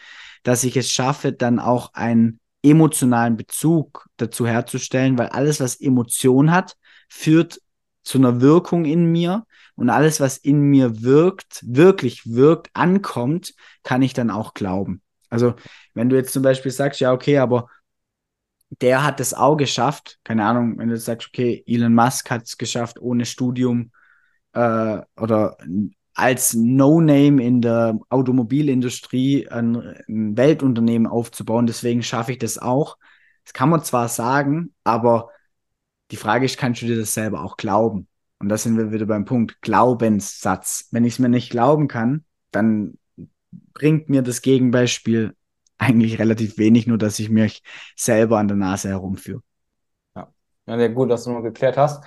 dass 0.44 0.64
ich 0.64 0.78
es 0.78 0.92
schaffe, 0.92 1.34
dann 1.34 1.58
auch 1.58 1.96
einen 1.96 2.40
emotionalen 2.62 3.36
Bezug 3.36 4.08
dazu 4.18 4.46
herzustellen, 4.46 5.18
weil 5.18 5.30
alles, 5.30 5.60
was 5.60 5.82
Emotion 5.82 6.52
hat, 6.52 6.78
führt 7.08 7.60
zu 8.04 8.20
einer 8.20 8.40
Wirkung 8.40 8.86
in 8.86 9.12
mir 9.12 9.48
und 9.74 9.90
alles, 9.90 10.20
was 10.20 10.38
in 10.38 10.62
mir 10.62 11.02
wirkt, 11.02 11.64
wirklich 11.66 12.36
wirkt, 12.36 12.70
ankommt, 12.76 13.56
kann 13.82 14.04
ich 14.04 14.14
dann 14.14 14.30
auch 14.30 14.54
glauben. 14.54 15.02
Also 15.30 15.56
wenn 15.94 16.10
du 16.10 16.16
jetzt 16.16 16.34
zum 16.34 16.44
Beispiel 16.44 16.72
sagst, 16.72 17.00
ja, 17.00 17.12
okay, 17.14 17.38
aber 17.38 17.68
der 18.82 19.04
hat 19.04 19.20
es 19.20 19.34
auch 19.34 19.58
geschafft, 19.58 20.20
keine 20.24 20.46
Ahnung, 20.46 20.78
wenn 20.78 20.90
du 20.90 20.98
sagst, 20.98 21.28
okay, 21.30 21.64
Elon 21.66 21.94
Musk 21.94 22.30
hat 22.30 22.44
es 22.44 22.58
geschafft 22.58 23.00
ohne 23.00 23.26
Studium 23.26 23.92
äh, 24.54 25.00
oder 25.18 25.58
als 26.14 26.54
No-Name 26.54 27.44
in 27.44 27.62
der 27.62 27.98
Automobilindustrie 28.10 29.48
ein, 29.48 29.76
ein, 30.08 30.38
Weltunternehmen 30.38 31.08
aufzubauen. 31.08 31.66
Deswegen 31.66 32.04
schaffe 32.04 32.34
ich 32.34 32.40
das 32.40 32.58
auch. 32.58 32.98
Das 33.46 33.54
kann 33.54 33.70
man 33.70 33.84
zwar 33.84 34.10
sagen, 34.10 34.74
aber 34.84 35.30
die 36.12 36.18
Frage 36.18 36.46
ist, 36.46 36.58
kannst 36.58 36.82
du 36.82 36.88
dir 36.88 36.98
das 36.98 37.14
selber 37.14 37.44
auch 37.44 37.56
glauben? 37.56 38.08
Und 38.40 38.50
da 38.50 38.58
sind 38.58 38.78
wir 38.78 38.92
wieder 38.92 39.06
beim 39.06 39.26
Punkt 39.26 39.62
Glaubenssatz. 39.62 40.88
Wenn 40.92 41.06
ich 41.06 41.14
es 41.14 41.20
mir 41.20 41.30
nicht 41.30 41.50
glauben 41.50 41.88
kann, 41.88 42.26
dann 42.52 42.98
bringt 43.80 44.10
mir 44.10 44.22
das 44.22 44.44
Gegenbeispiel 44.44 45.34
eigentlich 45.80 46.20
relativ 46.20 46.58
wenig, 46.60 46.86
nur 46.86 47.00
dass 47.00 47.18
ich 47.18 47.30
mich 47.30 47.64
selber 47.96 48.38
an 48.38 48.48
der 48.48 48.58
Nase 48.58 48.90
herumführe. 48.90 49.42
Ja, 50.16 50.28
ja 50.68 50.78
sehr 50.78 50.90
gut, 50.90 51.10
dass 51.10 51.24
du 51.24 51.32
noch 51.32 51.42
geklärt 51.42 51.78
hast. 51.78 52.04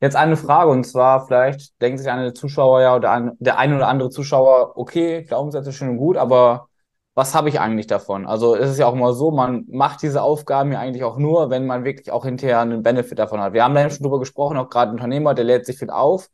Jetzt 0.00 0.16
eine 0.16 0.36
Frage 0.36 0.70
und 0.70 0.84
zwar 0.84 1.26
vielleicht 1.26 1.80
denkt 1.80 2.00
sich 2.00 2.10
eine 2.10 2.34
Zuschauer 2.34 2.82
ja 2.82 2.96
oder 2.96 3.12
ein, 3.12 3.32
der 3.38 3.56
eine 3.58 3.76
oder 3.76 3.86
andere 3.86 4.10
Zuschauer, 4.10 4.76
okay, 4.76 5.22
Glaubenssätze 5.22 5.72
schön 5.72 5.90
und 5.90 5.96
gut, 5.98 6.16
aber 6.16 6.68
was 7.14 7.34
habe 7.34 7.48
ich 7.48 7.60
eigentlich 7.60 7.86
davon? 7.86 8.26
Also 8.26 8.56
es 8.56 8.70
ist 8.70 8.78
ja 8.78 8.86
auch 8.86 8.94
immer 8.94 9.12
so, 9.12 9.30
man 9.30 9.64
macht 9.68 10.02
diese 10.02 10.22
Aufgaben 10.22 10.72
ja 10.72 10.80
eigentlich 10.80 11.04
auch 11.04 11.18
nur, 11.18 11.50
wenn 11.50 11.66
man 11.66 11.84
wirklich 11.84 12.10
auch 12.10 12.24
hinterher 12.24 12.60
einen 12.60 12.82
Benefit 12.82 13.18
davon 13.18 13.40
hat. 13.40 13.52
Wir 13.52 13.62
haben 13.62 13.74
da 13.74 13.82
ja 13.82 13.90
schon 13.90 14.02
drüber 14.02 14.18
gesprochen, 14.18 14.56
auch 14.56 14.70
gerade 14.70 14.90
ein 14.90 14.94
Unternehmer, 14.94 15.34
der 15.34 15.44
lädt 15.44 15.66
sich 15.66 15.78
viel 15.78 15.90
auf, 15.90 16.28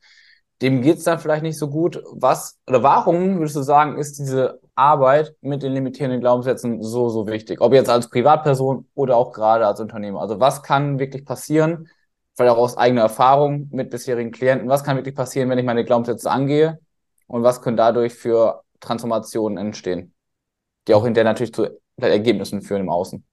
dem 0.63 0.81
geht's 0.83 1.05
dann 1.05 1.19
vielleicht 1.19 1.43
nicht 1.43 1.59
so 1.59 1.69
gut. 1.69 2.03
Was 2.13 2.59
oder 2.67 2.83
warum 2.83 3.39
würdest 3.39 3.57
du 3.57 3.63
sagen, 3.63 3.99
ist 3.99 4.19
diese 4.19 4.61
Arbeit 4.79 5.35
mit 5.41 5.63
den 5.63 5.73
limitierenden 5.73 6.21
Glaubenssätzen 6.21 6.83
so, 6.83 7.09
so 7.09 7.27
wichtig? 7.27 7.61
Ob 7.61 7.73
jetzt 7.75 7.91
als 7.91 8.09
Privatperson 8.09 8.87
oder 8.95 9.17
auch 9.17 9.33
gerade 9.33 9.67
als 9.67 9.81
Unternehmer. 9.81 10.21
Also 10.21 10.41
was 10.41 10.63
kann 10.63 10.99
wirklich 10.99 11.25
passieren, 11.25 11.89
vielleicht 12.37 12.55
auch 12.55 12.59
aus 12.59 12.77
eigener 12.77 13.03
Erfahrung 13.03 13.69
mit 13.73 13.91
bisherigen 13.91 14.31
Klienten, 14.31 14.69
was 14.69 14.85
kann 14.85 14.97
wirklich 14.97 15.15
passieren, 15.15 15.51
wenn 15.51 15.59
ich 15.59 15.65
meine 15.65 15.85
Glaubenssätze 15.85 16.31
angehe 16.31 16.79
und 17.27 17.43
was 17.43 17.61
können 17.61 17.77
dadurch 17.77 18.15
für 18.15 18.63
Transformationen 18.81 19.59
entstehen, 19.59 20.15
die 20.87 20.95
auch 20.95 21.05
hinterher 21.05 21.31
natürlich 21.31 21.53
zu 21.53 21.69
Ergebnissen 21.97 22.63
führen 22.63 22.83
im 22.83 22.91
Außen. 22.91 23.25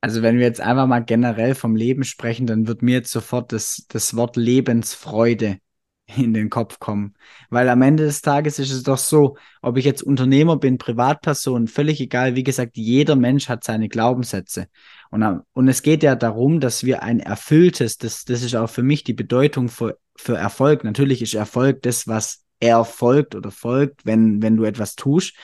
Also 0.00 0.22
wenn 0.22 0.38
wir 0.38 0.46
jetzt 0.46 0.60
einfach 0.60 0.86
mal 0.86 1.04
generell 1.04 1.54
vom 1.54 1.76
Leben 1.76 2.04
sprechen, 2.04 2.46
dann 2.46 2.66
wird 2.66 2.82
mir 2.82 2.94
jetzt 2.94 3.12
sofort 3.12 3.52
das, 3.52 3.86
das 3.88 4.16
Wort 4.16 4.36
Lebensfreude 4.36 5.58
in 6.06 6.34
den 6.34 6.50
Kopf 6.50 6.78
kommen. 6.78 7.14
Weil 7.50 7.68
am 7.68 7.82
Ende 7.82 8.04
des 8.04 8.22
Tages 8.22 8.58
ist 8.58 8.70
es 8.70 8.82
doch 8.82 8.98
so, 8.98 9.36
ob 9.60 9.76
ich 9.76 9.84
jetzt 9.84 10.02
Unternehmer 10.02 10.56
bin, 10.56 10.78
Privatperson, 10.78 11.66
völlig 11.66 12.00
egal. 12.00 12.36
Wie 12.36 12.44
gesagt, 12.44 12.76
jeder 12.76 13.16
Mensch 13.16 13.48
hat 13.48 13.64
seine 13.64 13.88
Glaubenssätze. 13.88 14.68
Und, 15.10 15.42
und 15.52 15.68
es 15.68 15.82
geht 15.82 16.02
ja 16.02 16.14
darum, 16.14 16.60
dass 16.60 16.84
wir 16.84 17.02
ein 17.02 17.20
erfülltes, 17.20 17.98
das, 17.98 18.24
das 18.24 18.42
ist 18.42 18.54
auch 18.54 18.70
für 18.70 18.82
mich 18.82 19.04
die 19.04 19.14
Bedeutung 19.14 19.68
für, 19.68 19.98
für 20.16 20.36
Erfolg. 20.36 20.84
Natürlich 20.84 21.22
ist 21.22 21.34
Erfolg 21.34 21.82
das, 21.82 22.06
was 22.06 22.44
erfolgt 22.60 23.34
oder 23.34 23.50
folgt, 23.50 24.06
wenn, 24.06 24.42
wenn 24.42 24.56
du 24.56 24.64
etwas 24.64 24.94
tust. 24.94 25.34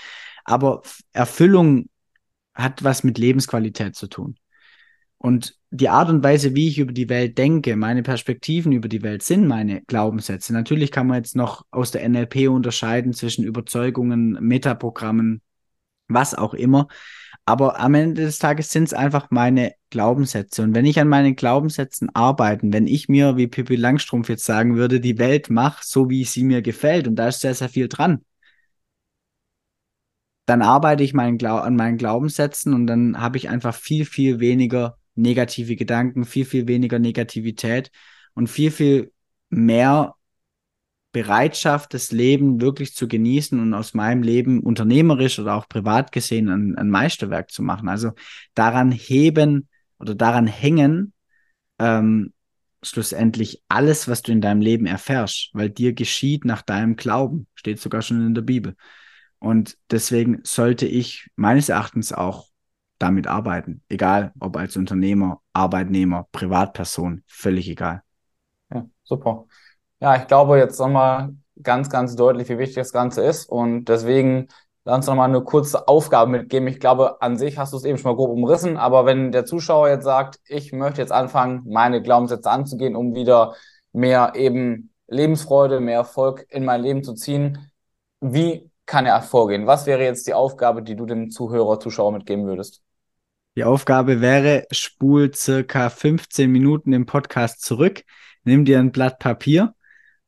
Aber 0.45 0.83
Erfüllung 1.13 1.89
hat 2.55 2.85
was 2.85 3.05
mit 3.05 3.19
Lebensqualität 3.19 3.97
zu 3.97 4.09
tun. 4.09 4.37
Und 5.23 5.57
die 5.71 5.89
Art 5.89 6.11
und 6.11 6.25
Weise, 6.25 6.57
wie 6.57 6.67
ich 6.67 6.81
über 6.81 6.93
die 6.93 7.09
Welt 7.09 7.39
denke, 7.39 7.77
meine 7.77 8.03
Perspektiven 8.03 8.73
über 8.73 8.89
die 8.89 9.03
Welt 9.03 9.23
sind 9.23 9.47
meine 9.47 9.83
Glaubenssätze. 9.83 10.53
Natürlich 10.53 10.91
kann 10.91 11.07
man 11.07 11.19
jetzt 11.19 11.37
noch 11.37 11.65
aus 11.71 11.93
der 11.93 12.03
NLP 12.09 12.49
unterscheiden 12.49 13.13
zwischen 13.13 13.45
Überzeugungen, 13.45 14.33
Metaprogrammen, 14.41 15.41
was 16.09 16.35
auch 16.35 16.55
immer. 16.55 16.89
Aber 17.45 17.79
am 17.79 17.95
Ende 17.95 18.23
des 18.23 18.41
Tages 18.41 18.71
sind 18.71 18.83
es 18.83 18.95
einfach 18.95 19.29
meine 19.31 19.75
Glaubenssätze. 19.91 20.65
Und 20.65 20.75
wenn 20.75 20.87
ich 20.87 20.99
an 20.99 21.07
meinen 21.07 21.37
Glaubenssätzen 21.37 22.13
arbeiten, 22.13 22.73
wenn 22.73 22.89
ich 22.89 23.09
mir, 23.09 23.37
wie 23.37 23.47
Pippi 23.47 23.77
Langstrumpf 23.77 24.29
jetzt 24.29 24.45
sagen 24.45 24.75
würde, 24.75 24.99
die 24.99 25.19
Welt 25.19 25.51
mache, 25.51 25.85
so 25.87 26.11
wie 26.11 26.25
sie 26.25 26.43
mir 26.43 26.63
gefällt, 26.63 27.07
und 27.07 27.15
da 27.15 27.29
ist 27.29 27.43
sehr, 27.43 27.55
sehr 27.55 27.69
viel 27.69 27.87
dran, 27.87 28.25
dann 30.47 30.63
arbeite 30.63 31.05
ich 31.05 31.15
meinen 31.15 31.41
an 31.47 31.77
meinen 31.77 31.97
Glaubenssätzen 31.97 32.75
und 32.75 32.89
dann 32.89 33.21
habe 33.21 33.37
ich 33.37 33.49
einfach 33.49 33.73
viel, 33.73 34.05
viel 34.05 34.41
weniger 34.41 34.99
negative 35.15 35.77
Gedanken, 35.77 36.25
viel, 36.25 36.45
viel 36.45 36.67
weniger 36.67 36.99
Negativität 36.99 37.91
und 38.35 38.49
viel, 38.49 38.71
viel 38.71 39.13
mehr 39.51 40.15
Bereitschaft, 41.13 41.93
das 41.93 42.11
Leben 42.11 42.61
wirklich 42.61 42.95
zu 42.95 43.07
genießen 43.07 43.61
und 43.61 43.75
aus 43.75 43.93
meinem 43.93 44.23
Leben 44.23 44.61
unternehmerisch 44.61 45.39
oder 45.39 45.55
auch 45.55 45.69
privat 45.69 46.11
gesehen 46.11 46.49
ein, 46.49 46.77
ein 46.79 46.89
Meisterwerk 46.89 47.51
zu 47.51 47.63
machen. 47.63 47.89
Also 47.89 48.13
daran 48.55 48.91
heben 48.91 49.69
oder 49.99 50.15
daran 50.15 50.47
hängen, 50.47 51.13
ähm, 51.79 52.33
schlussendlich 52.83 53.63
alles, 53.69 54.09
was 54.09 54.23
du 54.23 54.33
in 54.33 54.41
deinem 54.41 54.63
Leben 54.63 54.87
erfährst, 54.87 55.51
weil 55.53 55.71
dir 55.71 55.93
geschieht 55.93 56.45
nach 56.45 56.63
deinem 56.63 56.97
Glauben, 56.97 57.47
steht 57.55 57.79
sogar 57.79 58.03
schon 58.03 58.27
in 58.27 58.35
der 58.35 58.43
Bibel. 58.43 58.75
Und 59.39 59.77
deswegen 59.91 60.41
sollte 60.45 60.87
ich 60.87 61.29
meines 61.37 61.69
Erachtens 61.69 62.13
auch 62.13 62.49
damit 63.03 63.27
arbeiten, 63.27 63.83
egal 63.89 64.33
ob 64.39 64.57
als 64.57 64.77
Unternehmer, 64.77 65.41
Arbeitnehmer, 65.53 66.27
Privatperson, 66.33 67.23
völlig 67.27 67.69
egal. 67.69 68.03
Ja, 68.73 68.87
super. 69.03 69.47
Ja, 70.01 70.17
ich 70.17 70.27
glaube 70.27 70.59
jetzt 70.59 70.79
nochmal 70.79 71.35
ganz, 71.63 71.91
ganz 71.91 72.17
deutlich, 72.17 72.49
wie 72.49 72.59
wichtig 72.59 72.77
das 72.77 72.93
Ganze 72.93 73.23
ist 73.23 73.49
und 73.49 73.85
deswegen 73.87 74.49
Lass 74.85 74.97
uns 74.97 75.07
nochmal 75.07 75.29
eine 75.29 75.43
kurze 75.43 75.87
Aufgabe 75.87 76.31
mitgeben. 76.31 76.67
Ich 76.67 76.81
glaube, 76.81 77.23
an 77.23 77.37
sich 77.37 77.57
hast 77.57 77.73
du 77.73 77.77
es 77.77 77.85
eben 77.85 77.99
schon 77.99 78.11
mal 78.11 78.17
grob 78.17 78.31
umrissen, 78.31 78.77
aber 78.77 79.07
wenn 79.07 79.31
der 79.31 79.45
Zuschauer 79.45 79.89
jetzt 79.89 80.03
sagt, 80.05 80.41
ich 80.49 80.73
möchte 80.73 81.01
jetzt 81.01 81.13
anfangen, 81.13 81.63
meine 81.67 82.03
Glaubenssätze 82.03 82.51
anzugehen, 82.51 82.97
um 82.97 83.15
wieder 83.15 83.55
mehr 83.93 84.33
eben 84.35 84.91
Lebensfreude, 85.07 85.79
mehr 85.79 85.99
Erfolg 85.99 86.47
in 86.49 86.65
mein 86.65 86.83
Leben 86.83 87.05
zu 87.05 87.15
ziehen, 87.15 87.71
wie 88.21 88.71
kann 88.85 89.07
er 89.07 89.23
vorgehen? 89.23 89.67
Was 89.69 89.87
wäre 89.87 90.03
jetzt 90.03 90.27
die 90.27 90.35
Aufgabe, 90.35 90.83
die 90.83 90.97
du 90.97 91.07
dem 91.07 91.31
Zuhörer, 91.31 91.79
Zuschauer 91.79 92.11
mitgeben 92.11 92.47
würdest? 92.47 92.83
Die 93.55 93.65
Aufgabe 93.65 94.23
wäre, 94.23 94.67
spul 94.71 95.35
circa 95.35 95.91
15 95.91 96.51
Minuten 96.51 96.95
im 96.95 97.05
Podcast 97.05 97.61
zurück, 97.61 98.03
nimm 98.45 98.65
dir 98.65 98.79
ein 98.79 98.93
Blatt 98.93 99.19
Papier 99.19 99.75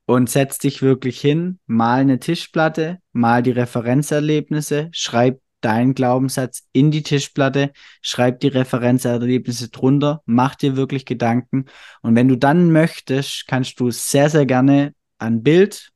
und 0.04 0.28
setz 0.28 0.58
dich 0.58 0.82
wirklich 0.82 1.22
hin, 1.22 1.58
mal 1.66 2.00
eine 2.00 2.18
Tischplatte, 2.18 2.98
mal 3.12 3.42
die 3.42 3.52
Referenzerlebnisse, 3.52 4.90
schreib 4.92 5.40
deinen 5.62 5.94
Glaubenssatz 5.94 6.68
in 6.72 6.90
die 6.90 7.02
Tischplatte, 7.02 7.72
schreib 8.02 8.40
die 8.40 8.48
Referenzerlebnisse 8.48 9.70
drunter, 9.70 10.20
mach 10.26 10.54
dir 10.54 10.76
wirklich 10.76 11.06
Gedanken 11.06 11.64
und 12.02 12.14
wenn 12.16 12.28
du 12.28 12.36
dann 12.36 12.72
möchtest, 12.72 13.46
kannst 13.46 13.80
du 13.80 13.90
sehr, 13.90 14.28
sehr 14.28 14.44
gerne 14.44 14.92
ein 15.16 15.42
Bild 15.42 15.92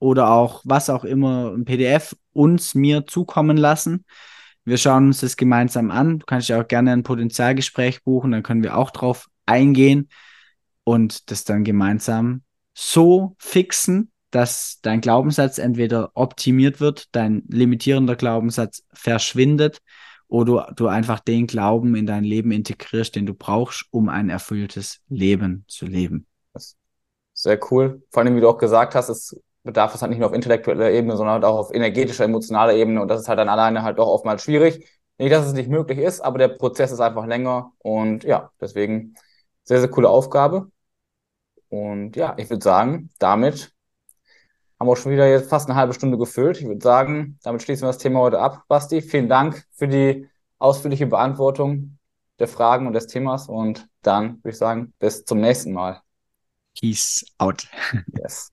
oder 0.00 0.28
auch 0.32 0.60
was 0.64 0.90
auch 0.90 1.04
immer, 1.04 1.50
ein 1.56 1.64
PDF 1.64 2.14
uns 2.34 2.74
mir 2.74 3.06
zukommen 3.06 3.56
lassen. 3.56 4.04
Wir 4.68 4.76
schauen 4.76 5.06
uns 5.06 5.20
das 5.20 5.38
gemeinsam 5.38 5.90
an. 5.90 6.18
Du 6.18 6.26
kannst 6.26 6.50
ja 6.50 6.60
auch 6.60 6.68
gerne 6.68 6.92
ein 6.92 7.02
Potenzialgespräch 7.02 8.04
buchen, 8.04 8.32
dann 8.32 8.42
können 8.42 8.62
wir 8.62 8.76
auch 8.76 8.90
drauf 8.90 9.28
eingehen 9.46 10.10
und 10.84 11.30
das 11.30 11.44
dann 11.44 11.64
gemeinsam 11.64 12.42
so 12.74 13.34
fixen, 13.38 14.12
dass 14.30 14.80
dein 14.82 15.00
Glaubenssatz 15.00 15.56
entweder 15.56 16.10
optimiert 16.12 16.80
wird, 16.80 17.06
dein 17.12 17.44
limitierender 17.48 18.14
Glaubenssatz 18.14 18.82
verschwindet 18.92 19.78
oder 20.26 20.70
du 20.76 20.86
einfach 20.86 21.20
den 21.20 21.46
Glauben 21.46 21.96
in 21.96 22.04
dein 22.04 22.24
Leben 22.24 22.52
integrierst, 22.52 23.16
den 23.16 23.24
du 23.24 23.32
brauchst, 23.32 23.86
um 23.90 24.10
ein 24.10 24.28
erfülltes 24.28 25.00
Leben 25.08 25.64
zu 25.66 25.86
leben. 25.86 26.26
Sehr 27.32 27.58
cool. 27.70 28.02
Vor 28.10 28.22
allem, 28.22 28.36
wie 28.36 28.40
du 28.42 28.48
auch 28.50 28.58
gesagt 28.58 28.94
hast, 28.94 29.08
es 29.08 29.40
bedarf 29.64 29.94
es 29.94 30.02
halt 30.02 30.10
nicht 30.10 30.18
nur 30.18 30.28
auf 30.28 30.34
intellektueller 30.34 30.90
Ebene, 30.90 31.16
sondern 31.16 31.34
halt 31.34 31.44
auch 31.44 31.58
auf 31.58 31.74
energetischer, 31.74 32.24
emotionaler 32.24 32.74
Ebene. 32.74 33.02
Und 33.02 33.08
das 33.08 33.20
ist 33.20 33.28
halt 33.28 33.38
dann 33.38 33.48
alleine 33.48 33.82
halt 33.82 33.98
auch 33.98 34.08
oftmals 34.08 34.42
schwierig. 34.42 34.88
Nicht, 35.18 35.32
dass 35.32 35.46
es 35.46 35.52
nicht 35.52 35.68
möglich 35.68 35.98
ist, 35.98 36.20
aber 36.20 36.38
der 36.38 36.48
Prozess 36.48 36.92
ist 36.92 37.00
einfach 37.00 37.26
länger. 37.26 37.72
Und 37.78 38.24
ja, 38.24 38.50
deswegen 38.60 39.14
sehr, 39.64 39.80
sehr 39.80 39.90
coole 39.90 40.08
Aufgabe. 40.08 40.70
Und 41.68 42.16
ja, 42.16 42.34
ich 42.38 42.48
würde 42.50 42.62
sagen, 42.64 43.10
damit 43.18 43.72
haben 44.78 44.88
wir 44.88 44.96
schon 44.96 45.12
wieder 45.12 45.28
jetzt 45.28 45.50
fast 45.50 45.68
eine 45.68 45.78
halbe 45.78 45.92
Stunde 45.92 46.18
gefüllt. 46.18 46.60
Ich 46.60 46.66
würde 46.66 46.82
sagen, 46.82 47.38
damit 47.42 47.62
schließen 47.62 47.82
wir 47.82 47.88
das 47.88 47.98
Thema 47.98 48.20
heute 48.20 48.38
ab. 48.38 48.62
Basti, 48.68 49.02
vielen 49.02 49.28
Dank 49.28 49.64
für 49.72 49.88
die 49.88 50.28
ausführliche 50.58 51.06
Beantwortung 51.06 51.98
der 52.38 52.48
Fragen 52.48 52.86
und 52.86 52.92
des 52.92 53.08
Themas. 53.08 53.48
Und 53.48 53.88
dann 54.02 54.36
würde 54.38 54.50
ich 54.50 54.58
sagen, 54.58 54.94
bis 54.98 55.24
zum 55.24 55.40
nächsten 55.40 55.72
Mal. 55.72 56.00
Peace 56.78 57.24
out. 57.38 57.66
Yes. 58.16 58.52